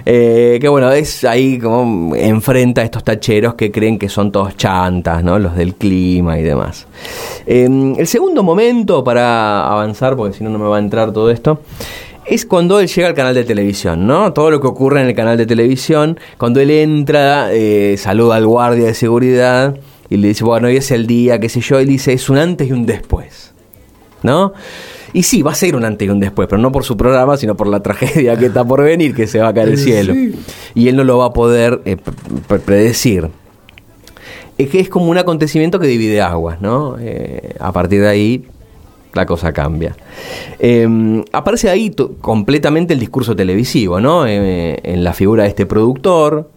eh, 0.07 0.57
que 0.61 0.69
bueno, 0.69 0.91
es 0.93 1.25
ahí 1.25 1.59
como 1.59 2.17
enfrenta 2.17 2.81
a 2.81 2.85
estos 2.85 3.05
tacheros 3.05 3.55
que 3.55 3.71
creen 3.71 3.99
que 3.99 4.09
son 4.09 4.33
todos 4.33 4.57
chantas, 4.57 5.23
¿no? 5.23 5.39
Los 5.39 5.55
del 5.57 5.75
clima 5.75 6.39
y 6.39 6.43
demás. 6.43 6.87
Eh, 7.47 7.69
el 7.99 8.07
segundo 8.07 8.43
momento 8.43 9.05
para 9.05 9.67
avanzar, 9.71 10.17
porque 10.17 10.39
si 10.39 10.43
no 10.45 10.49
no 10.49 10.59
me 10.59 10.67
va 10.69 10.77
a 10.77 10.81
entrar 10.81 11.13
todo 11.13 11.31
esto. 11.31 11.61
Es 12.25 12.47
cuando 12.47 12.79
él 12.81 12.87
llega 12.89 13.09
al 13.09 13.15
canal 13.15 13.35
de 13.35 13.45
televisión, 13.45 14.07
¿no? 14.07 14.33
Todo 14.33 14.51
lo 14.51 14.61
que 14.61 14.67
ocurre 14.69 15.01
en 15.03 15.09
el 15.09 15.15
canal 15.15 15.37
de 15.37 15.45
televisión. 15.47 16.19
Cuando 16.39 16.61
él 16.61 16.71
entra, 16.71 17.53
eh, 17.53 17.97
saluda 17.99 18.37
al 18.37 18.47
guardia 18.47 18.87
de 18.87 18.95
seguridad 18.95 19.77
y 20.09 20.17
le 20.19 20.29
dice, 20.29 20.45
bueno, 20.45 20.69
hoy 20.69 20.77
es 20.77 20.91
el 20.93 21.07
día, 21.07 21.41
qué 21.41 21.49
sé 21.49 21.61
yo. 21.61 21.81
Y 21.81 21.85
dice, 21.85 22.13
es 22.13 22.31
un 22.31 22.39
antes 22.39 22.69
y 22.69 22.73
un 22.73 22.87
después. 22.87 23.53
¿no? 24.23 24.53
Y 25.13 25.25
sí, 25.25 25.43
va 25.43 25.51
a 25.51 25.55
ser 25.57 25.75
un 25.75 25.85
antes 25.85 26.07
y 26.07 26.11
un 26.11 26.21
después, 26.21 26.47
pero 26.49 26.63
no 26.63 26.71
por 26.71 26.85
su 26.85 26.97
programa, 26.97 27.37
sino 27.37 27.57
por 27.57 27.67
la 27.67 27.81
tragedia 27.83 28.37
que 28.37 28.47
está 28.47 28.65
por 28.65 28.83
venir, 28.83 29.15
que 29.17 29.27
se 29.27 29.41
va 29.41 29.49
a 29.49 29.53
caer 29.55 29.71
el 29.71 29.79
cielo. 29.79 30.15
sí. 30.15 30.33
Y 30.77 30.89
él 30.89 30.95
no 30.97 31.03
lo 31.05 31.19
va 31.19 31.27
a 31.27 31.33
poder 31.33 31.83
eh, 31.85 31.97
pre- 31.97 32.15
pre- 32.47 32.59
predecir. 32.61 33.29
Es 34.59 34.69
que 34.71 34.79
es 34.79 34.89
como 34.89 35.07
un 35.11 35.19
acontecimiento 35.19 35.81
que 35.81 35.89
divide 35.89 36.21
aguas, 36.23 36.61
¿no? 36.61 36.97
Eh, 37.01 37.57
a 37.59 37.73
partir 37.73 38.01
de 38.03 38.09
ahí 38.09 38.45
la 39.15 39.27
cosa 39.27 39.53
cambia. 39.53 39.95
Eh, 40.59 41.23
aparece 41.33 41.69
ahí 41.69 41.95
completamente 42.21 42.95
el 42.95 43.01
discurso 43.01 43.35
televisivo, 43.37 44.01
¿no? 44.01 44.27
Eh, 44.27 44.79
en 44.83 45.05
la 45.05 45.13
figura 45.13 45.43
de 45.43 45.51
este 45.51 45.67
productor, 45.67 46.51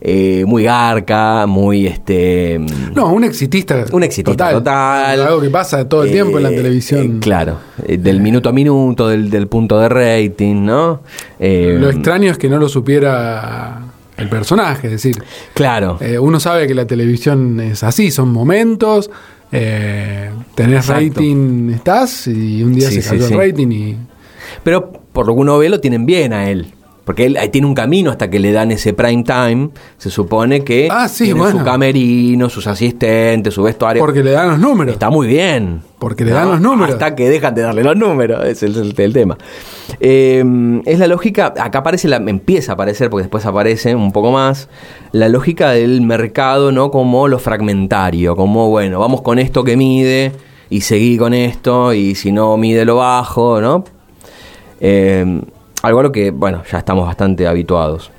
eh, 0.00 0.44
muy 0.46 0.62
garca, 0.64 1.46
muy 1.46 1.86
este... 1.86 2.60
No, 2.94 3.12
un 3.12 3.24
exitista. 3.24 3.86
Un 3.92 4.02
exitista 4.04 4.50
total. 4.52 5.20
Algo 5.22 5.40
que 5.40 5.50
pasa 5.50 5.88
todo 5.88 6.04
el 6.04 6.12
tiempo 6.12 6.36
en 6.36 6.44
la 6.44 6.50
Eh, 6.50 6.56
televisión. 6.56 7.16
eh, 7.16 7.18
claro, 7.20 7.58
del 7.88 8.20
minuto 8.20 8.48
a 8.50 8.52
minuto, 8.52 9.08
del, 9.08 9.30
del 9.30 9.48
punto 9.48 9.80
de 9.80 9.88
rating, 9.88 10.64
¿no? 10.64 11.00
Lo 11.40 11.88
extraño 11.90 12.30
es 12.30 12.38
que 12.38 12.48
no 12.48 12.58
lo 12.58 12.68
supiera 12.68 13.80
el 14.16 14.28
personaje. 14.28 14.86
Es 14.88 14.92
decir, 14.92 15.22
Claro, 15.54 15.98
eh, 16.00 16.18
uno 16.18 16.40
sabe 16.40 16.66
que 16.66 16.74
la 16.74 16.86
televisión 16.86 17.60
es 17.60 17.82
así, 17.82 18.10
son 18.10 18.32
momentos. 18.32 19.10
Eh, 19.52 20.30
tenés 20.54 20.88
Exacto. 20.88 21.02
rating, 21.20 21.70
estás, 21.70 22.26
y 22.26 22.62
un 22.62 22.74
día 22.74 22.88
Sí, 22.90 23.00
se 23.00 23.10
cayó 23.10 23.26
sí. 23.28 23.32
el 23.34 23.38
rating 23.38 23.68
y. 23.70 23.96
pero 24.62 24.92
por 25.12 25.26
lo 25.26 25.34
que 25.34 25.40
uno 25.40 25.58
ve 25.58 25.68
lo 25.68 25.80
tienen 25.80 26.04
bien 26.06 26.32
a 26.32 26.50
él. 26.50 26.72
Porque 27.04 27.26
él 27.26 27.36
ahí 27.36 27.50
tiene 27.50 27.68
un 27.68 27.74
camino 27.74 28.10
hasta 28.10 28.28
que 28.28 28.40
le 28.40 28.50
dan 28.50 28.72
ese 28.72 28.92
prime 28.92 29.22
time. 29.22 29.68
Se 29.96 30.10
supone 30.10 30.64
que 30.64 30.88
Ah, 30.90 31.08
sí, 31.08 31.24
tiene 31.26 31.38
bueno. 31.38 31.60
su 31.60 31.64
camerino, 31.64 32.48
sus 32.50 32.66
asistentes, 32.66 33.54
su 33.54 33.62
vestuario. 33.62 34.02
Porque 34.02 34.24
le 34.24 34.32
dan 34.32 34.48
los 34.48 34.58
números. 34.58 34.94
Está 34.94 35.08
muy 35.08 35.28
bien. 35.28 35.82
Porque 35.98 36.24
le 36.24 36.32
dan 36.32 36.50
los 36.50 36.60
números. 36.60 36.94
Hasta 36.94 37.14
que 37.14 37.30
dejan 37.30 37.54
de 37.54 37.62
darle 37.62 37.82
los 37.82 37.96
números, 37.96 38.44
es 38.44 38.62
el, 38.62 38.94
el 38.96 39.12
tema. 39.14 39.38
Eh, 39.98 40.44
es 40.84 40.98
la 40.98 41.06
lógica, 41.06 41.54
acá 41.58 41.78
aparece, 41.78 42.06
la, 42.06 42.16
empieza 42.16 42.72
a 42.72 42.74
aparecer, 42.74 43.08
porque 43.08 43.22
después 43.22 43.46
aparece 43.46 43.94
un 43.94 44.12
poco 44.12 44.30
más, 44.30 44.68
la 45.12 45.28
lógica 45.28 45.70
del 45.70 46.02
mercado, 46.02 46.70
¿no? 46.70 46.90
Como 46.90 47.28
lo 47.28 47.38
fragmentario, 47.38 48.36
como, 48.36 48.68
bueno, 48.68 48.98
vamos 48.98 49.22
con 49.22 49.38
esto 49.38 49.64
que 49.64 49.76
mide 49.76 50.32
y 50.68 50.82
seguí 50.82 51.16
con 51.16 51.32
esto, 51.32 51.94
y 51.94 52.14
si 52.14 52.30
no 52.30 52.56
mide 52.58 52.84
lo 52.84 52.96
bajo, 52.96 53.62
¿no? 53.62 53.84
Eh, 54.80 55.40
algo 55.82 56.00
a 56.00 56.02
lo 56.02 56.12
que, 56.12 56.30
bueno, 56.30 56.62
ya 56.70 56.78
estamos 56.78 57.06
bastante 57.06 57.46
habituados. 57.46 58.10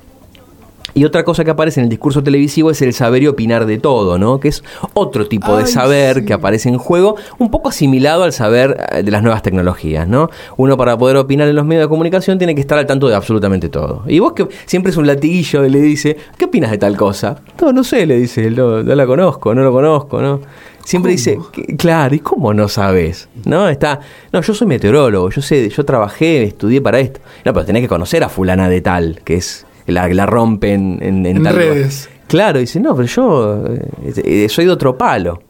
Y 0.98 1.04
otra 1.04 1.22
cosa 1.22 1.44
que 1.44 1.52
aparece 1.52 1.78
en 1.78 1.84
el 1.84 1.90
discurso 1.90 2.24
televisivo 2.24 2.72
es 2.72 2.82
el 2.82 2.92
saber 2.92 3.22
y 3.22 3.28
opinar 3.28 3.66
de 3.66 3.78
todo, 3.78 4.18
¿no? 4.18 4.40
Que 4.40 4.48
es 4.48 4.64
otro 4.94 5.28
tipo 5.28 5.56
de 5.56 5.68
saber 5.68 6.16
sí. 6.16 6.24
que 6.24 6.32
aparece 6.32 6.68
en 6.70 6.76
juego, 6.76 7.14
un 7.38 7.52
poco 7.52 7.68
asimilado 7.68 8.24
al 8.24 8.32
saber 8.32 8.76
eh, 8.90 9.04
de 9.04 9.10
las 9.12 9.22
nuevas 9.22 9.42
tecnologías, 9.42 10.08
¿no? 10.08 10.28
Uno 10.56 10.76
para 10.76 10.98
poder 10.98 11.16
opinar 11.16 11.46
en 11.46 11.54
los 11.54 11.64
medios 11.64 11.84
de 11.84 11.88
comunicación 11.88 12.36
tiene 12.38 12.56
que 12.56 12.60
estar 12.62 12.76
al 12.80 12.86
tanto 12.86 13.06
de 13.08 13.14
absolutamente 13.14 13.68
todo. 13.68 14.02
Y 14.08 14.18
vos 14.18 14.32
que 14.32 14.48
siempre 14.66 14.90
es 14.90 14.96
un 14.96 15.06
latiguillo 15.06 15.64
y 15.64 15.70
le 15.70 15.80
dice, 15.80 16.16
¿qué 16.36 16.46
opinas 16.46 16.72
de 16.72 16.78
tal 16.78 16.96
cosa? 16.96 17.42
No, 17.62 17.72
no 17.72 17.84
sé, 17.84 18.04
le 18.04 18.16
dice, 18.16 18.50
no, 18.50 18.82
no 18.82 18.94
la 18.96 19.06
conozco, 19.06 19.54
no 19.54 19.62
lo 19.62 19.70
conozco, 19.72 20.20
¿no? 20.20 20.40
Siempre 20.84 21.12
dice, 21.12 21.38
"¿Qué- 21.52 21.76
claro, 21.76 22.14
¿y 22.16 22.18
cómo 22.18 22.52
no 22.54 22.66
sabes? 22.66 23.28
¿No? 23.44 23.68
Está, 23.68 24.00
no, 24.32 24.40
yo 24.40 24.52
soy 24.52 24.66
meteorólogo, 24.66 25.30
yo 25.30 25.42
sé, 25.42 25.68
yo 25.68 25.84
trabajé, 25.84 26.42
estudié 26.42 26.80
para 26.80 26.98
esto. 26.98 27.20
No, 27.44 27.52
pero 27.52 27.64
tenés 27.66 27.82
que 27.82 27.88
conocer 27.88 28.24
a 28.24 28.28
fulana 28.28 28.68
de 28.68 28.80
tal, 28.80 29.20
que 29.22 29.34
es 29.36 29.64
la 29.88 30.08
la 30.08 30.26
rompe 30.26 30.72
en, 30.72 30.98
en, 31.02 31.26
En 31.26 31.42
tal 31.42 31.56
redes. 31.56 32.08
Claro, 32.26 32.58
dice, 32.58 32.78
no, 32.78 32.94
pero 32.94 33.08
yo 33.08 33.64
eh, 33.66 34.12
eh, 34.24 34.48
soy 34.48 34.66
de 34.66 34.70
otro 34.70 34.96
palo. 34.96 35.40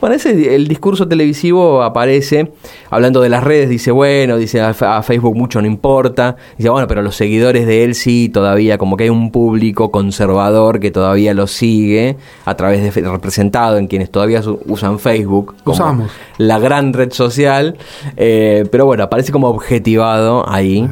Bueno, 0.00 0.16
ese, 0.16 0.54
el 0.54 0.66
discurso 0.66 1.06
televisivo 1.06 1.82
aparece 1.82 2.52
hablando 2.88 3.20
de 3.20 3.28
las 3.28 3.44
redes, 3.44 3.68
dice, 3.68 3.90
bueno, 3.90 4.38
dice, 4.38 4.62
a, 4.62 4.70
a 4.70 5.02
Facebook 5.02 5.36
mucho 5.36 5.60
no 5.60 5.66
importa, 5.66 6.36
dice, 6.56 6.70
bueno, 6.70 6.88
pero 6.88 7.02
los 7.02 7.16
seguidores 7.16 7.66
de 7.66 7.84
él 7.84 7.94
sí, 7.94 8.30
todavía, 8.30 8.78
como 8.78 8.96
que 8.96 9.04
hay 9.04 9.10
un 9.10 9.30
público 9.30 9.90
conservador 9.90 10.80
que 10.80 10.90
todavía 10.90 11.34
lo 11.34 11.46
sigue, 11.46 12.16
a 12.46 12.54
través 12.54 12.94
de, 12.94 13.02
representado 13.02 13.76
en 13.76 13.88
quienes 13.88 14.10
todavía 14.10 14.40
usan 14.64 14.98
Facebook, 14.98 15.56
como 15.64 15.74
Usamos. 15.74 16.10
la 16.38 16.58
gran 16.58 16.94
red 16.94 17.12
social, 17.12 17.76
eh, 18.16 18.64
pero 18.72 18.86
bueno, 18.86 19.04
aparece 19.04 19.32
como 19.32 19.48
objetivado 19.48 20.48
ahí. 20.48 20.88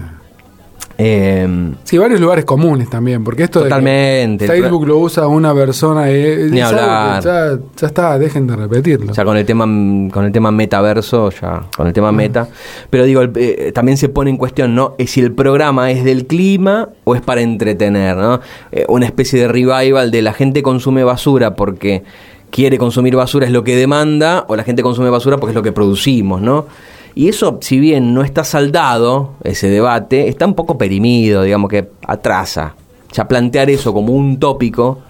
Eh, 1.00 1.74
Sí, 1.84 1.96
varios 1.96 2.20
lugares 2.20 2.44
comunes 2.44 2.90
también, 2.90 3.22
porque 3.22 3.44
esto 3.44 3.60
de 3.60 3.66
que 3.66 3.68
Totalmente. 3.70 4.46
Facebook 4.48 4.86
lo 4.86 4.98
usa 4.98 5.28
una 5.28 5.54
persona 5.54 6.10
y 6.10 6.50
Ni 6.50 6.60
algo 6.60 6.76
que 6.78 6.84
hablar. 6.84 7.22
Ya, 7.22 7.58
ya 7.76 7.86
está, 7.86 8.18
dejen 8.18 8.48
de 8.48 8.56
repetirlo. 8.56 9.12
Ya 9.12 9.24
con 9.24 9.36
el 9.36 9.46
tema 9.46 9.64
con 10.12 10.24
el 10.24 10.32
tema 10.32 10.50
metaverso, 10.50 11.30
ya 11.30 11.62
con 11.76 11.86
el 11.86 11.92
tema 11.92 12.10
meta. 12.10 12.48
Pero 12.90 13.04
digo, 13.04 13.22
el- 13.22 13.30
eh, 13.36 13.70
también 13.72 13.96
se 13.96 14.08
pone 14.08 14.30
en 14.30 14.36
cuestión, 14.36 14.74
¿no? 14.74 14.96
Es 14.98 15.10
si 15.12 15.20
el 15.20 15.32
programa 15.32 15.92
es 15.92 16.02
del 16.02 16.26
clima 16.26 16.88
o 17.04 17.14
es 17.14 17.20
para 17.22 17.42
entretener, 17.42 18.16
¿no? 18.16 18.40
Eh, 18.72 18.84
una 18.88 19.06
especie 19.06 19.40
de 19.40 19.46
revival 19.48 20.10
de 20.10 20.20
la 20.22 20.32
gente 20.32 20.62
consume 20.62 21.04
basura 21.04 21.54
porque 21.54 22.02
quiere 22.50 22.76
consumir 22.76 23.14
basura 23.14 23.46
es 23.46 23.52
lo 23.52 23.62
que 23.62 23.76
demanda 23.76 24.44
o 24.48 24.56
la 24.56 24.64
gente 24.64 24.82
consume 24.82 25.10
basura 25.10 25.36
porque 25.36 25.52
es 25.52 25.56
lo 25.56 25.62
que 25.62 25.70
producimos, 25.72 26.40
¿no? 26.42 26.66
Y 27.14 27.28
eso, 27.28 27.58
si 27.62 27.78
bien 27.80 28.14
no 28.14 28.22
está 28.22 28.44
saldado, 28.44 29.34
ese 29.44 29.68
debate, 29.68 30.28
está 30.28 30.46
un 30.46 30.54
poco 30.54 30.78
perimido, 30.78 31.42
digamos 31.42 31.70
que 31.70 31.88
atrasa. 32.06 32.74
Ya 33.12 33.26
plantear 33.26 33.70
eso 33.70 33.92
como 33.92 34.12
un 34.12 34.38
tópico, 34.38 35.00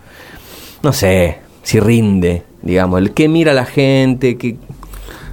no 0.82 0.92
sé, 0.92 1.38
si 1.62 1.80
rinde, 1.80 2.44
digamos, 2.62 3.00
el 3.00 3.12
qué 3.12 3.28
mira 3.28 3.52
la 3.52 3.64
gente, 3.66 4.36
que 4.38 4.56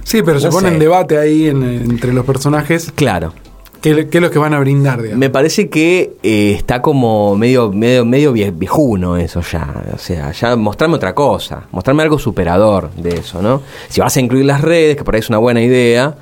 Sí, 0.04 0.22
pero 0.24 0.38
se 0.38 0.48
pone 0.50 0.68
en 0.68 0.78
debate 0.78 1.18
ahí 1.18 1.48
en- 1.48 1.62
entre 1.64 2.12
los 2.12 2.24
personajes 2.24 2.92
claro. 2.94 3.32
qué, 3.80 4.08
qué 4.08 4.18
es 4.18 4.22
lo 4.22 4.30
que 4.30 4.38
van 4.38 4.54
a 4.54 4.60
brindar, 4.60 5.00
digamos. 5.02 5.18
Me 5.18 5.30
parece 5.30 5.68
que 5.68 6.12
eh, 6.22 6.52
está 6.56 6.80
como 6.82 7.34
medio, 7.36 7.72
medio, 7.72 8.04
medio 8.04 8.32
vie- 8.32 8.52
viejuno 8.56 9.16
eso 9.16 9.40
ya. 9.40 9.82
O 9.94 9.98
sea, 9.98 10.30
ya 10.32 10.54
mostrarme 10.56 10.96
otra 10.96 11.14
cosa, 11.14 11.64
mostrarme 11.72 12.02
algo 12.04 12.18
superador 12.18 12.90
de 12.92 13.16
eso, 13.16 13.42
¿no? 13.42 13.62
Si 13.88 14.00
vas 14.00 14.16
a 14.16 14.20
incluir 14.20 14.44
las 14.44 14.60
redes, 14.60 14.96
que 14.96 15.04
por 15.04 15.14
ahí 15.14 15.20
es 15.20 15.28
una 15.28 15.38
buena 15.38 15.60
idea, 15.60 16.14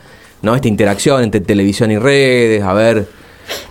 ¿no? 0.44 0.54
Esta 0.54 0.68
interacción 0.68 1.22
entre 1.22 1.40
televisión 1.40 1.90
y 1.90 1.98
redes, 1.98 2.62
a 2.62 2.72
ver 2.72 3.06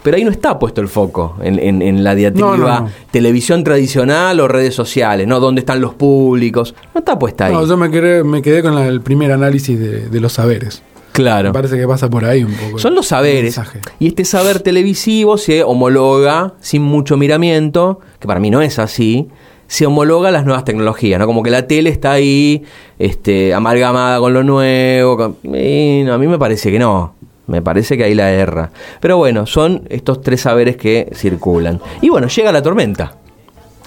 Pero 0.03 0.17
ahí 0.17 0.23
no 0.23 0.29
está 0.31 0.59
puesto 0.59 0.81
el 0.81 0.87
foco 0.87 1.35
en, 1.41 1.57
en- 1.59 1.81
en 1.81 2.03
la 2.03 2.13
diatriba 2.13 2.57
No, 2.57 2.57
no, 2.57 2.79
no. 2.81 2.89
televisión 3.11 3.63
tradicional 3.63 4.39
o 4.39 4.47
redes 4.47 4.75
sociales, 4.75 5.27
¿no? 5.27 5.39
¿Dónde 5.39 5.61
están 5.61 5.81
los 5.81 5.93
públicos? 5.95 6.75
No 6.93 6.99
está 6.99 7.17
puesta 7.17 7.45
ahí. 7.45 7.53
No, 7.53 7.65
yo 7.65 7.75
me 7.77 7.89
quedé, 7.89 8.23
me 8.23 8.41
quedé 8.41 8.61
con 8.61 8.75
la- 8.75 8.87
el 8.87 9.01
primer 9.01 9.31
análisis 9.31 9.79
de, 9.79 10.09
de 10.09 10.19
los 10.19 10.33
saberes. 10.33 10.83
claro. 11.11 11.49
Me 11.49 11.53
parece 11.53 11.77
que 11.77 11.87
pasa 11.87 12.09
por 12.09 12.23
ahí 12.25 12.43
un 12.43 12.53
poco. 12.53 12.77
Son 12.79 12.93
los 12.95 13.07
saberes. 13.07 13.59
Y 13.99 14.07
este 14.07 14.25
saber 14.25 14.59
televisivo 14.59 15.37
se 15.37 15.63
homologa 15.63 16.53
sin 16.59 16.81
mucho 16.83 17.17
miramiento, 17.17 17.99
que 18.19 18.27
para 18.27 18.39
mí 18.39 18.49
no 18.51 18.61
es 18.61 18.77
así, 18.79 19.27
se 19.67 19.85
homologa 19.85 20.29
a 20.29 20.31
las 20.31 20.45
nuevas 20.45 20.65
tecnologías, 20.65 21.19
¿no? 21.19 21.25
Como 21.25 21.41
que 21.43 21.49
la 21.49 21.67
tele 21.67 21.89
está 21.89 22.11
ahí, 22.11 22.63
este, 22.99 23.53
amalgamada 23.53 24.19
con 24.19 24.33
lo 24.33 24.43
nuevo. 24.43 25.17
con- 25.17 25.37
y 25.55 26.03
no, 26.05 26.13
a 26.13 26.17
mí 26.17 26.27
me 26.27 26.37
parece 26.37 26.71
que 26.71 26.79
no. 26.79 27.15
Me 27.47 27.61
parece 27.61 27.97
que 27.97 28.05
ahí 28.05 28.15
la 28.15 28.31
erra. 28.31 28.71
Pero 29.01 29.17
bueno, 29.17 29.45
son 29.45 29.83
estos 29.89 30.21
tres 30.21 30.41
saberes 30.41 30.77
que 30.77 31.09
circulan. 31.13 31.81
Y 32.01 32.09
bueno, 32.09 32.27
llega 32.27 32.51
la 32.51 32.61
tormenta. 32.61 33.17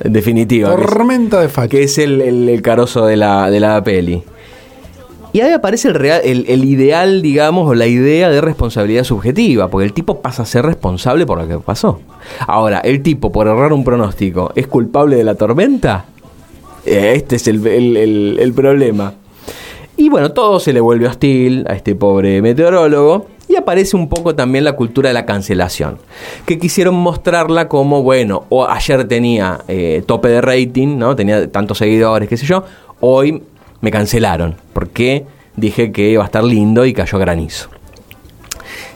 En 0.01 0.13
definitiva. 0.13 0.75
que 0.77 0.83
es- 0.83 0.89
Tormenta 0.89 1.41
de 1.41 1.69
que 1.69 1.83
es 1.85 1.97
el, 1.99 2.21
el, 2.21 2.49
el 2.51 2.61
carozo 2.63 3.07
de 3.07 3.17
la, 3.17 3.51
de 3.51 3.61
la 3.61 3.83
peli. 3.83 4.23
Y 5.37 5.43
ahí 5.43 5.53
aparece 5.53 5.89
el, 5.89 5.95
real, 5.97 6.23
el, 6.25 6.65
ideal, 6.65 7.21
digamos, 7.21 7.69
o 7.69 7.75
la 7.75 7.87
idea 7.87 8.31
de 8.31 8.41
responsabilidad 8.41 9.05
subjetiva, 9.05 9.69
porque 9.69 9.85
el 9.85 9.93
tipo 9.93 10.23
pasa 10.23 10.45
a 10.45 10.47
ser 10.47 10.65
responsable 10.65 11.27
por 11.27 11.37
lo 11.37 11.47
que 11.47 11.59
pasó. 11.59 12.01
Ahora, 12.47 12.79
el 12.79 13.03
tipo, 13.03 13.31
por 13.31 13.47
errar 13.47 13.75
un 13.75 13.85
pronóstico, 13.85 14.51
¿es 14.55 14.67
culpable 14.67 15.17
de 15.17 15.25
la 15.25 15.35
tormenta? 15.35 16.07
Eh, 16.87 17.13
Este 17.17 17.37
es 17.37 17.47
el 17.49 18.53
problema. 18.57 19.13
Y 19.99 20.09
bueno, 20.09 20.33
todo 20.33 20.59
se 20.59 20.73
le 20.73 20.81
vuelve 20.81 21.07
hostil 21.07 21.67
a 21.69 21.75
este 21.75 21.95
pobre 21.95 22.41
meteorólogo. 22.41 23.27
Y 23.47 23.57
aparece 23.57 23.95
un 23.95 24.09
poco 24.09 24.35
también 24.35 24.65
la 24.65 24.73
cultura 24.73 25.11
de 25.11 25.13
la 25.13 25.27
cancelación. 25.27 25.99
Que 26.47 26.59
quisieron 26.59 26.95
mostrarla 26.95 27.69
como, 27.69 28.03
bueno, 28.03 28.45
o 28.49 28.67
ayer 28.67 29.07
tenía 29.07 29.61
eh, 29.69 30.03
tope 30.07 30.29
de 30.29 30.41
rating, 30.41 30.97
¿no? 30.97 31.15
Tenía 31.15 31.53
tantos 31.53 31.77
seguidores, 31.77 32.27
qué 32.27 32.39
sé 32.39 32.47
yo. 32.47 32.65
Hoy 33.01 33.43
me 33.81 33.91
cancelaron. 33.91 34.57
Porque 34.73 35.27
dije 35.57 35.93
que 35.93 36.11
iba 36.11 36.23
a 36.23 36.27
estar 36.27 36.45
lindo 36.45 36.85
y 36.85 36.93
cayó 36.93 37.19
granizo. 37.19 37.71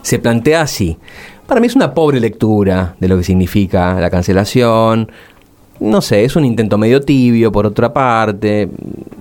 Se 0.03 0.19
plantea 0.19 0.63
así. 0.63 0.99
Para 1.47 1.61
mí 1.61 1.67
es 1.67 1.75
una 1.77 1.95
pobre 1.95 2.21
lectura 2.21 2.95
de 3.01 3.09
lo 3.09 3.17
que 3.17 3.25
significa 3.25 3.95
la 4.01 4.11
cancelación. 4.11 5.11
No 5.81 6.03
sé, 6.03 6.25
es 6.25 6.37
un 6.37 6.45
intento 6.45 6.77
medio 6.77 7.01
tibio 7.01 7.51
por 7.51 7.65
otra 7.67 7.93
parte. 7.93 8.69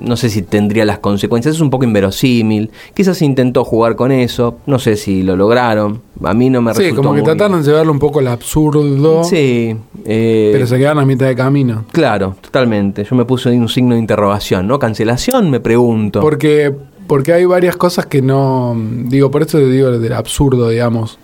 No 0.02 0.18
sé 0.18 0.30
si 0.30 0.42
tendría 0.42 0.84
las 0.84 1.00
consecuencias. 1.00 1.56
Es 1.56 1.62
un 1.62 1.70
poco 1.70 1.86
inverosímil. 1.86 2.70
Quizás 2.94 3.22
intentó 3.22 3.64
jugar 3.64 3.96
con 3.96 4.12
eso. 4.12 4.58
No 4.66 4.78
sé 4.78 4.98
si 4.98 5.24
lo 5.24 5.38
lograron. 5.38 6.02
A 6.24 6.34
mí 6.34 6.50
no 6.50 6.62
me 6.62 6.74
Sí, 6.74 6.82
resultó 6.84 7.02
como 7.02 7.16
que 7.16 7.22
muy- 7.22 7.26
trataron 7.26 7.62
de 7.62 7.68
llevarlo 7.72 7.94
un 7.94 8.00
poco 8.00 8.20
al 8.20 8.28
absurdo, 8.28 9.24
Sí. 9.24 9.74
eh, 10.06 10.50
pero 10.52 10.68
se 10.68 10.78
quedaron 10.78 11.02
a 11.02 11.06
mitad 11.06 11.28
de 11.28 11.36
camino. 11.36 11.86
Claro, 11.94 12.36
totalmente. 12.42 13.06
Yo 13.10 13.16
me 13.16 13.24
puse 13.24 13.50
ahí 13.50 13.58
un 13.58 13.70
signo 13.70 13.94
de 13.96 14.02
interrogación, 14.02 14.68
¿no? 14.68 14.80
Cancelación, 14.80 15.50
me 15.50 15.62
pregunto. 15.62 16.20
Porque, 16.20 16.74
porque 17.08 17.32
hay 17.34 17.46
varias 17.46 17.78
cosas 17.78 18.06
que 18.06 18.22
no. 18.22 18.76
Digo, 19.06 19.32
por 19.32 19.44
eso 19.44 19.58
te 19.60 19.70
digo 19.70 19.92
del 19.98 20.14
absurdo, 20.14 20.68
digamos. 20.70 21.18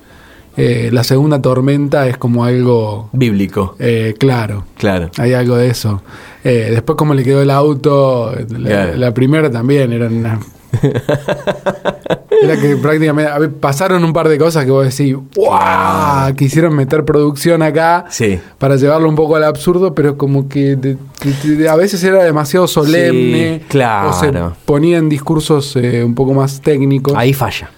Eh, 0.57 0.89
la 0.91 1.03
segunda 1.03 1.41
tormenta 1.41 2.07
es 2.07 2.17
como 2.17 2.45
algo 2.45 3.09
Bíblico, 3.11 3.75
eh, 3.79 4.13
claro. 4.17 4.65
claro. 4.77 5.09
Hay 5.17 5.33
algo 5.33 5.57
de 5.57 5.67
eso. 5.67 6.01
Eh, 6.43 6.67
después, 6.71 6.97
como 6.97 7.13
le 7.13 7.23
quedó 7.23 7.41
el 7.41 7.49
auto, 7.49 8.33
la, 8.49 8.69
Claro. 8.69 8.95
la 8.97 9.13
primera 9.13 9.51
también 9.51 9.91
era 9.91 10.07
una. 10.07 10.39
Era 12.43 12.59
que 12.59 12.75
prácticamente 12.77 13.31
a 13.31 13.39
ver, 13.39 13.51
pasaron 13.53 14.03
un 14.03 14.13
par 14.13 14.27
de 14.29 14.37
cosas 14.37 14.65
que 14.65 14.71
vos 14.71 14.83
decís, 14.85 15.15
¡wow! 15.35 16.35
Quisieron 16.37 16.75
meter 16.75 17.05
producción 17.05 17.61
acá 17.61 18.05
Sí. 18.09 18.39
para 18.57 18.75
llevarlo 18.75 19.07
un 19.09 19.15
poco 19.15 19.35
al 19.35 19.43
absurdo, 19.43 19.93
pero 19.95 20.17
como 20.17 20.47
que 20.49 20.75
de- 20.75 20.97
de- 21.43 21.55
de- 21.55 21.69
a 21.69 21.75
veces 21.75 22.03
era 22.03 22.23
demasiado 22.23 22.67
solemne. 22.67 23.59
Sí, 23.61 23.65
claro. 23.67 24.09
O 24.09 24.13
se 24.13 24.31
ponía 24.65 24.97
en 24.97 25.09
discursos 25.09 25.75
eh, 25.75 26.03
un 26.03 26.15
poco 26.15 26.33
más 26.33 26.61
técnicos. 26.61 27.13
Ahí 27.15 27.33
falla. 27.33 27.69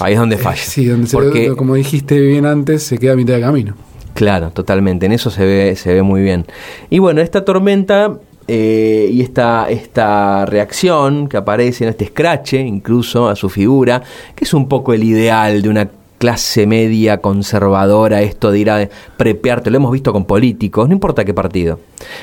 Ahí 0.00 0.14
es 0.14 0.18
donde 0.18 0.36
falla. 0.38 0.62
Sí, 0.62 0.86
donde 0.86 1.06
se 1.06 1.16
Porque, 1.16 1.54
como 1.56 1.74
dijiste 1.74 2.20
bien 2.20 2.46
antes, 2.46 2.82
se 2.82 2.98
queda 2.98 3.12
a 3.12 3.16
mitad 3.16 3.34
de 3.34 3.40
camino. 3.40 3.74
Claro, 4.14 4.50
totalmente. 4.50 5.06
En 5.06 5.12
eso 5.12 5.30
se 5.30 5.44
ve, 5.44 5.74
se 5.76 5.92
ve 5.92 6.02
muy 6.02 6.20
bien. 6.22 6.46
Y 6.90 6.98
bueno, 7.00 7.20
esta 7.20 7.44
tormenta 7.44 8.18
eh, 8.46 9.08
y 9.10 9.22
esta, 9.22 9.68
esta 9.70 10.44
reacción 10.46 11.28
que 11.28 11.36
aparece 11.36 11.84
en 11.84 11.90
este 11.90 12.04
escrache, 12.04 12.60
incluso 12.60 13.28
a 13.28 13.36
su 13.36 13.48
figura, 13.48 14.02
que 14.34 14.44
es 14.44 14.54
un 14.54 14.68
poco 14.68 14.92
el 14.92 15.04
ideal 15.04 15.62
de 15.62 15.68
una 15.68 15.88
clase 16.18 16.66
media 16.66 17.18
conservadora, 17.18 18.22
esto 18.22 18.50
de 18.50 18.58
ir 18.58 18.70
a 18.70 18.88
prepearte, 19.16 19.70
lo 19.70 19.76
hemos 19.76 19.92
visto 19.92 20.12
con 20.12 20.24
políticos, 20.24 20.88
no 20.88 20.94
importa 20.94 21.24
qué 21.24 21.34
partido. 21.34 21.80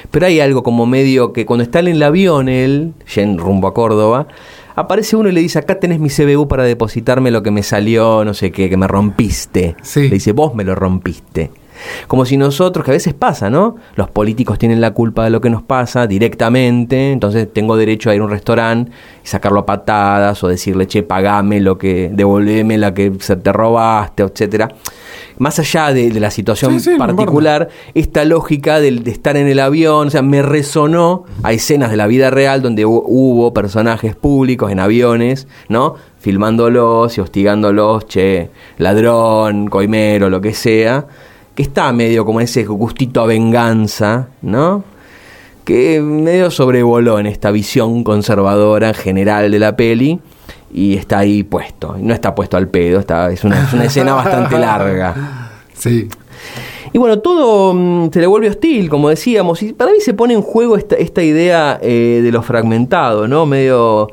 Pero 0.10 0.26
hay 0.26 0.40
algo 0.40 0.64
como 0.64 0.86
medio 0.86 1.34
que 1.34 1.46
cuando 1.46 1.64
está 1.64 1.80
en 1.80 1.90
el 1.90 2.04
avión, 2.04 2.50
él, 2.50 2.94
ya 3.08 3.22
en 3.22 3.38
rumbo 3.38 3.68
a 3.68 3.74
Córdoba, 3.74 4.28
aparece 4.76 5.16
uno 5.16 5.30
y 5.30 5.32
le 5.32 5.42
dice, 5.42 5.60
acá 5.60 5.80
tenés 5.80 6.00
mi 6.00 6.10
CBU 6.10 6.48
para 6.48 6.64
depositarme 6.64 7.32
lo 7.32 7.44
que 7.44 7.52
me 7.52 7.64
salió, 7.64 8.24
no 8.26 8.34
sé 8.34 8.52
qué, 8.52 8.70
que 8.70 8.78
me 8.78 8.88
rompiste. 8.88 9.76
Sí. 9.82 10.04
Le 10.04 10.16
dice, 10.16 10.32
vos 10.32 10.56
me 10.56 10.64
lo 10.64 10.76
rompiste. 10.76 11.52
Como 12.08 12.26
si 12.26 12.38
nosotros, 12.38 12.84
que 12.86 12.92
a 12.92 12.94
veces 12.94 13.14
pasa, 13.14 13.50
¿no? 13.50 13.76
Los 13.96 14.10
políticos 14.10 14.58
tienen 14.60 14.82
la 14.82 14.92
culpa 14.92 15.24
de 15.24 15.30
lo 15.30 15.42
que 15.42 15.50
nos 15.50 15.64
pasa 15.64 16.08
directamente, 16.08 17.12
entonces 17.12 17.48
tengo 17.52 17.76
derecho 17.78 18.10
a 18.10 18.16
ir 18.16 18.22
a 18.22 18.24
un 18.26 18.30
restaurante 18.30 18.92
y 19.24 19.28
sacarlo 19.28 19.62
a 19.62 19.66
patadas 19.66 20.44
o 20.44 20.48
decirle, 20.48 20.88
che, 20.88 21.04
pagame 21.04 21.60
lo 21.60 21.78
que, 21.78 22.10
devolveme 22.14 22.78
la 22.78 22.94
que 22.94 23.12
se 23.20 23.36
te 23.36 23.52
robaste, 23.54 24.24
etcétera. 24.24 24.70
Más 25.38 25.58
allá 25.60 25.92
de, 25.92 26.12
de 26.12 26.20
la 26.20 26.30
situación 26.30 26.74
Sí, 26.74 26.80
sí, 26.80 26.92
no 26.92 26.98
particular, 27.00 27.70
esta 27.96 28.26
lógica 28.26 28.80
del- 28.80 29.04
de, 29.04 29.12
estar 29.12 29.38
en 29.38 29.48
el 29.48 29.60
avión, 29.60 30.08
o 30.08 30.10
sea, 30.12 30.22
me 30.22 30.42
resonó 30.42 31.24
a 31.44 31.52
escenas 31.52 31.90
de 31.90 31.98
la 31.98 32.06
vida 32.08 32.30
real 32.30 32.62
donde 32.62 32.86
hu- 32.86 33.04
hubo 33.06 33.52
personajes 33.54 34.16
públicos 34.16 34.72
en 34.72 34.80
aviones, 34.80 35.48
¿no? 35.68 35.96
Filmándolos 36.20 37.18
y 37.18 37.22
hostigándolos, 37.22 38.06
che, 38.08 38.52
ladrón, 38.78 39.68
coimero, 39.68 40.30
lo 40.30 40.42
que 40.42 40.54
sea, 40.54 41.08
está 41.62 41.92
medio 41.94 42.26
como 42.26 42.42
ese 42.42 42.64
gustito 42.66 43.22
a 43.22 43.26
venganza, 43.26 44.28
¿no? 44.42 44.84
que 45.66 46.02
medio 46.02 46.52
sobrevoló 46.52 47.20
en 47.20 47.28
esta 47.28 47.52
visión 47.52 48.04
conservadora 48.04 48.94
general 48.94 49.52
de 49.52 49.60
la 49.60 49.76
peli 49.76 50.20
y 50.74 50.96
está 50.96 51.20
ahí 51.20 51.44
puesto. 51.44 51.96
No 52.00 52.14
está 52.14 52.34
puesto 52.34 52.58
al 52.58 52.68
pedo, 52.68 53.00
está, 53.00 53.32
es, 53.32 53.44
una, 53.44 53.64
es 53.64 53.74
una 53.74 53.86
escena 53.86 54.14
bastante 54.14 54.58
larga. 54.58 55.52
Sí. 55.74 56.08
Y 56.94 56.98
bueno, 56.98 57.20
todo 57.20 57.74
mm, 57.74 58.12
se 58.12 58.20
le 58.20 58.28
vuelve 58.28 58.50
hostil, 58.50 58.90
como 58.90 59.10
decíamos, 59.10 59.64
y 59.64 59.74
para 59.74 59.92
mí 59.92 60.00
se 60.02 60.14
pone 60.14 60.34
en 60.34 60.42
juego 60.42 60.76
esta, 60.76 60.96
esta 60.96 61.24
idea 61.24 61.80
eh, 61.82 62.22
de 62.24 62.32
lo 62.32 62.42
fragmentado, 62.42 63.28
¿no? 63.28 63.46
Medio, 63.46 64.10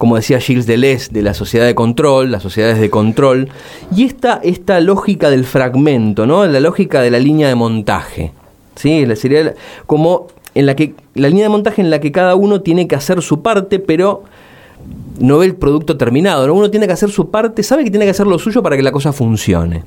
como 0.00 0.16
decía 0.16 0.40
Gilles 0.40 0.64
Deleuze, 0.64 1.12
de 1.12 1.20
la 1.20 1.34
sociedad 1.34 1.66
de 1.66 1.74
control, 1.74 2.32
las 2.32 2.42
sociedades 2.42 2.80
de 2.80 2.88
control, 2.88 3.50
y 3.94 4.04
esta, 4.04 4.40
esta 4.42 4.80
lógica 4.80 5.28
del 5.28 5.44
fragmento, 5.44 6.24
¿no? 6.24 6.46
La 6.46 6.58
lógica 6.58 7.02
de 7.02 7.10
la 7.10 7.18
línea 7.18 7.48
de 7.48 7.54
montaje, 7.54 8.32
¿sí? 8.76 9.04
Sería 9.14 9.54
como 9.84 10.28
en 10.54 10.64
la 10.64 10.74
que, 10.74 10.94
la 11.14 11.28
línea 11.28 11.44
de 11.44 11.50
montaje 11.50 11.82
en 11.82 11.90
la 11.90 12.00
que 12.00 12.12
cada 12.12 12.34
uno 12.34 12.62
tiene 12.62 12.88
que 12.88 12.94
hacer 12.94 13.20
su 13.20 13.42
parte, 13.42 13.78
pero 13.78 14.24
no 15.18 15.36
ve 15.36 15.44
el 15.44 15.54
producto 15.54 15.98
terminado, 15.98 16.46
¿no? 16.46 16.54
Uno 16.54 16.70
tiene 16.70 16.86
que 16.86 16.94
hacer 16.94 17.10
su 17.10 17.28
parte, 17.28 17.62
sabe 17.62 17.84
que 17.84 17.90
tiene 17.90 18.06
que 18.06 18.12
hacer 18.12 18.26
lo 18.26 18.38
suyo 18.38 18.62
para 18.62 18.78
que 18.78 18.82
la 18.82 18.92
cosa 18.92 19.12
funcione. 19.12 19.84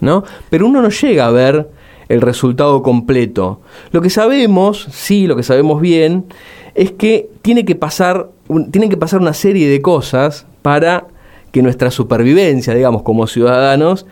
¿no? 0.00 0.22
Pero 0.50 0.66
uno 0.66 0.82
no 0.82 0.90
llega 0.90 1.26
a 1.26 1.30
ver 1.30 1.70
el 2.08 2.20
resultado 2.20 2.82
completo. 2.82 3.60
Lo 3.92 4.00
que 4.00 4.10
sabemos, 4.10 4.86
sí, 4.90 5.26
lo 5.26 5.36
que 5.36 5.42
sabemos 5.42 5.80
bien, 5.80 6.26
es 6.74 6.92
que 6.92 7.28
tiene 7.42 7.64
que 7.64 7.74
pasar, 7.74 8.28
que 8.72 8.96
pasar 8.96 9.20
una 9.20 9.34
serie 9.34 9.68
de 9.68 9.82
cosas 9.82 10.46
para 10.62 11.06
que 11.52 11.62
nuestra 11.62 11.90
supervivencia, 11.90 12.74
digamos, 12.74 13.02
como 13.02 13.26
ciudadanos, 13.26 14.06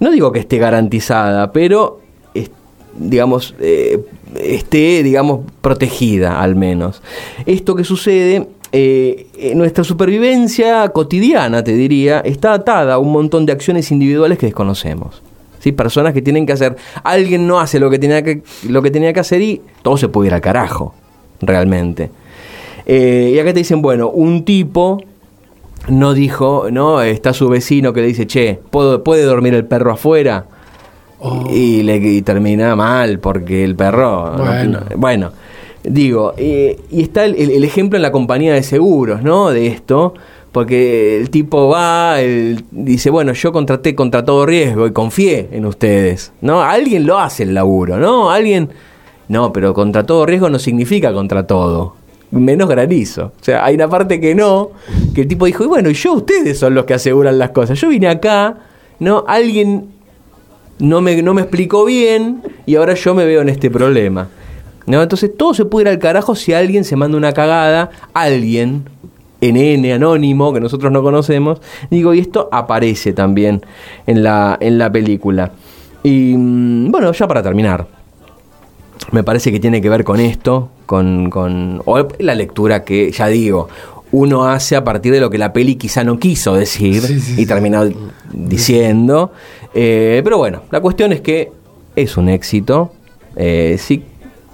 no 0.00 0.10
digo 0.10 0.32
que 0.32 0.40
esté 0.40 0.58
garantizada, 0.58 1.52
pero 1.52 2.00
digamos, 2.96 3.54
eh, 3.60 4.04
esté, 4.40 5.02
digamos, 5.02 5.40
protegida 5.60 6.40
al 6.40 6.56
menos. 6.56 7.02
Esto 7.46 7.74
que 7.74 7.84
sucede, 7.84 8.48
eh, 8.72 9.52
nuestra 9.54 9.84
supervivencia 9.84 10.88
cotidiana, 10.90 11.62
te 11.62 11.74
diría, 11.74 12.20
está 12.20 12.54
atada 12.54 12.94
a 12.94 12.98
un 12.98 13.12
montón 13.12 13.46
de 13.46 13.52
acciones 13.52 13.90
individuales 13.90 14.38
que 14.38 14.46
desconocemos. 14.46 15.22
¿Sí? 15.60 15.72
Personas 15.72 16.12
que 16.12 16.20
tienen 16.20 16.44
que 16.44 16.52
hacer, 16.52 16.76
alguien 17.02 17.46
no 17.46 17.58
hace 17.58 17.80
lo 17.80 17.88
que 17.88 17.98
tenía 17.98 18.22
que, 18.22 18.42
lo 18.68 18.82
que, 18.82 18.90
tenía 18.90 19.14
que 19.14 19.20
hacer 19.20 19.40
y 19.40 19.62
todo 19.82 19.96
se 19.96 20.08
puede 20.08 20.28
ir 20.28 20.34
al 20.34 20.42
carajo, 20.42 20.94
realmente. 21.46 22.10
Eh, 22.86 23.32
y 23.34 23.38
acá 23.38 23.52
te 23.52 23.60
dicen, 23.60 23.80
bueno, 23.82 24.08
un 24.10 24.44
tipo 24.44 25.00
no 25.88 26.14
dijo, 26.14 26.66
¿no? 26.70 27.02
Está 27.02 27.32
su 27.32 27.48
vecino 27.48 27.92
que 27.92 28.00
le 28.02 28.06
dice, 28.08 28.26
che, 28.26 28.58
¿puedo, 28.70 29.02
¿puede 29.04 29.22
dormir 29.24 29.54
el 29.54 29.64
perro 29.64 29.92
afuera? 29.92 30.46
Y, 31.50 31.82
le, 31.82 31.96
y 31.96 32.20
termina 32.22 32.76
mal 32.76 33.18
porque 33.18 33.64
el 33.64 33.74
perro... 33.76 34.36
no- 34.36 34.44
Bueno. 34.44 34.80
no- 34.90 34.96
bueno, 34.96 35.32
digo, 35.82 36.34
eh, 36.36 36.78
y 36.90 37.02
está 37.02 37.24
el, 37.24 37.34
el- 37.36 37.50
el 37.50 37.64
ejemplo 37.64 37.96
en 37.96 38.02
la 38.02 38.12
compañía 38.12 38.52
de 38.52 38.62
seguros, 38.62 39.22
¿no? 39.22 39.50
De 39.50 39.66
esto, 39.66 40.14
Porque 40.52 41.16
el 41.18 41.30
tipo 41.30 41.68
va, 41.68 42.20
él 42.20 42.64
dice, 42.70 43.10
bueno, 43.10 43.32
yo 43.32 43.50
contraté 43.52 43.94
contra 43.96 44.24
todo 44.24 44.46
riesgo 44.46 44.86
y 44.86 44.92
confié 44.92 45.48
en 45.50 45.66
ustedes, 45.66 46.30
¿no? 46.42 46.62
Alguien 46.62 47.06
lo 47.06 47.18
hace 47.18 47.42
el 47.44 47.54
laburo, 47.54 47.96
¿no? 47.98 48.30
Alguien... 48.30 48.68
No, 49.28 49.52
pero 49.52 49.72
contra 49.74 50.04
todo 50.04 50.26
riesgo 50.26 50.50
no 50.50 50.58
significa 50.58 51.12
contra 51.12 51.46
todo. 51.46 51.96
Menos 52.30 52.68
granizo. 52.68 53.32
O 53.40 53.44
sea, 53.44 53.64
hay 53.64 53.74
una 53.76 53.88
parte 53.88 54.20
que 54.20 54.34
no, 54.34 54.70
que 55.14 55.22
el 55.22 55.28
tipo 55.28 55.46
dijo, 55.46 55.64
y 55.64 55.66
bueno, 55.66 55.90
yo, 55.90 56.14
ustedes 56.14 56.58
son 56.58 56.74
los 56.74 56.84
que 56.84 56.94
aseguran 56.94 57.38
las 57.38 57.50
cosas. 57.50 57.80
Yo 57.80 57.88
vine 57.88 58.08
acá, 58.08 58.58
¿no? 58.98 59.24
Alguien 59.26 59.94
no 60.78 61.00
me, 61.00 61.22
no 61.22 61.34
me 61.34 61.42
explicó 61.42 61.84
bien 61.84 62.42
y 62.66 62.74
ahora 62.74 62.94
yo 62.94 63.14
me 63.14 63.24
veo 63.24 63.42
en 63.42 63.48
este 63.48 63.70
problema. 63.70 64.28
¿No? 64.86 65.02
Entonces 65.02 65.34
todo 65.34 65.54
se 65.54 65.64
puede 65.64 65.84
ir 65.84 65.88
al 65.88 65.98
carajo 65.98 66.34
si 66.34 66.52
alguien 66.52 66.84
se 66.84 66.94
manda 66.96 67.16
una 67.16 67.32
cagada, 67.32 67.90
alguien, 68.12 68.84
NN 69.40 69.92
anónimo, 69.92 70.52
que 70.52 70.60
nosotros 70.60 70.92
no 70.92 71.02
conocemos, 71.02 71.60
digo, 71.90 72.12
y 72.12 72.20
esto 72.20 72.50
aparece 72.52 73.14
también 73.14 73.62
en 74.06 74.22
la, 74.22 74.58
en 74.60 74.78
la 74.78 74.92
película. 74.92 75.52
Y 76.02 76.34
mm, 76.36 76.90
bueno, 76.90 77.12
ya 77.12 77.26
para 77.26 77.42
terminar, 77.42 77.86
me 79.12 79.22
parece 79.24 79.50
que 79.52 79.60
tiene 79.60 79.80
que 79.80 79.88
ver 79.88 80.04
con 80.04 80.20
esto, 80.20 80.70
con, 80.86 81.30
con 81.30 81.82
o 81.84 82.06
la 82.18 82.34
lectura 82.34 82.84
que, 82.84 83.10
ya 83.12 83.26
digo, 83.28 83.68
uno 84.12 84.44
hace 84.46 84.76
a 84.76 84.84
partir 84.84 85.12
de 85.12 85.20
lo 85.20 85.30
que 85.30 85.38
la 85.38 85.52
peli 85.52 85.74
quizá 85.76 86.04
no 86.04 86.18
quiso 86.18 86.54
decir 86.54 87.00
Sí, 87.02 87.20
sí, 87.20 87.32
y 87.32 87.36
sí. 87.36 87.46
terminó 87.46 87.82
diciendo. 88.32 89.32
Eh, 89.74 90.20
pero 90.22 90.38
bueno, 90.38 90.62
la 90.70 90.80
cuestión 90.80 91.12
es 91.12 91.20
que 91.20 91.50
es 91.96 92.16
un 92.16 92.28
éxito. 92.28 92.92
Eh, 93.36 93.76
si 93.78 94.04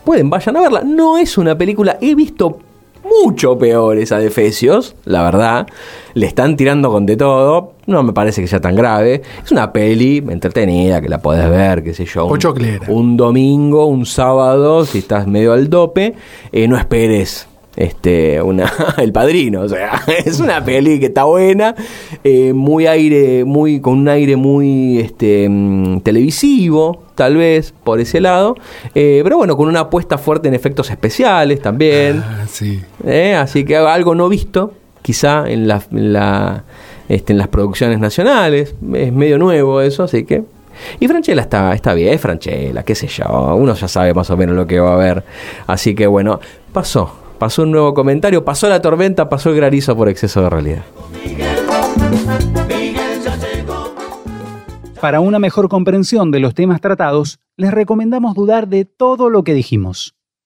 pueden, 0.04 0.30
vayan 0.30 0.56
a 0.56 0.60
verla. 0.62 0.82
No 0.82 1.18
es 1.18 1.36
una 1.36 1.56
película, 1.56 1.98
he 2.00 2.14
visto 2.14 2.58
mucho 3.04 3.58
peores 3.58 4.12
a 4.12 4.18
Defesios, 4.18 4.94
la 5.04 5.22
verdad. 5.22 5.66
Le 6.14 6.26
están 6.26 6.56
tirando 6.56 6.90
con 6.90 7.06
de 7.06 7.16
todo. 7.16 7.72
No 7.86 8.02
me 8.02 8.12
parece 8.12 8.40
que 8.40 8.46
sea 8.48 8.60
tan 8.60 8.74
grave. 8.76 9.22
Es 9.44 9.50
una 9.52 9.72
peli 9.72 10.18
entretenida 10.28 11.00
que 11.00 11.08
la 11.08 11.18
podés 11.20 11.48
ver, 11.50 11.82
qué 11.82 11.92
sé 11.94 12.04
yo. 12.04 12.26
un- 12.88 13.16
domingo, 13.16 13.86
un 13.86 14.06
sábado, 14.06 14.84
si 14.84 14.98
estás 14.98 15.26
medio 15.26 15.52
al 15.52 15.68
dope, 15.68 16.14
eh, 16.52 16.68
no 16.68 16.76
esperes 16.76 17.46
este 17.80 18.42
una 18.42 18.70
el 18.98 19.12
padrino 19.12 19.62
o 19.62 19.68
sea 19.68 20.02
es 20.24 20.38
una 20.40 20.64
peli 20.64 21.00
que 21.00 21.06
está 21.06 21.24
buena 21.24 21.74
eh, 22.22 22.52
muy 22.52 22.86
aire 22.86 23.44
muy 23.44 23.80
con 23.80 23.98
un 23.98 24.08
aire 24.08 24.36
muy 24.36 24.98
este 24.98 25.48
mm, 25.48 26.00
televisivo 26.00 27.04
tal 27.14 27.36
vez 27.36 27.72
por 27.84 28.00
ese 28.00 28.20
lado 28.20 28.54
eh, 28.94 29.20
pero 29.22 29.38
bueno 29.38 29.56
con 29.56 29.68
una 29.68 29.80
apuesta 29.80 30.18
fuerte 30.18 30.48
en 30.48 30.54
efectos 30.54 30.90
especiales 30.90 31.60
también 31.60 32.22
Ah, 32.24 32.46
sí. 32.48 32.80
¿eh? 33.06 33.34
así 33.34 33.64
que 33.64 33.76
algo 33.76 34.14
no 34.14 34.28
visto 34.28 34.74
quizá 35.02 35.48
en 35.48 35.66
la, 35.66 35.82
en 35.90 36.12
la, 36.12 36.64
este, 37.08 37.32
en 37.32 37.38
las 37.38 37.48
producciones 37.48 37.98
nacionales 37.98 38.74
es 38.94 39.12
medio 39.12 39.38
nuevo 39.38 39.80
eso 39.80 40.02
así 40.02 40.24
que 40.24 40.42
y 40.98 41.08
Franchella 41.08 41.42
está, 41.42 41.74
está 41.74 41.92
bien, 41.94 42.14
es 42.14 42.20
Franchella, 42.20 42.82
qué 42.84 42.94
sé 42.94 43.06
yo, 43.06 43.54
uno 43.54 43.74
ya 43.74 43.88
sabe 43.88 44.14
más 44.14 44.30
o 44.30 44.36
menos 44.36 44.56
lo 44.56 44.66
que 44.66 44.80
va 44.80 44.94
a 44.94 44.96
ver. 44.96 45.22
Así 45.66 45.94
que 45.94 46.06
bueno, 46.06 46.40
pasó, 46.72 47.12
pasó 47.40 47.62
un 47.62 47.70
nuevo 47.70 47.94
comentario, 47.94 48.44
pasó 48.44 48.68
la 48.68 48.82
tormenta, 48.82 49.30
pasó 49.30 49.48
el 49.48 49.56
granizo 49.56 49.96
por 49.96 50.10
exceso 50.10 50.42
de 50.42 50.50
realidad. 50.50 50.84
Para 55.00 55.20
una 55.20 55.38
mejor 55.38 55.70
comprensión 55.70 56.30
de 56.30 56.40
los 56.40 56.52
temas 56.52 56.82
tratados, 56.82 57.40
les 57.56 57.70
recomendamos 57.70 58.34
dudar 58.34 58.68
de 58.68 58.84
todo 58.84 59.30
lo 59.30 59.42
que 59.42 59.54
dijimos. 59.54 60.14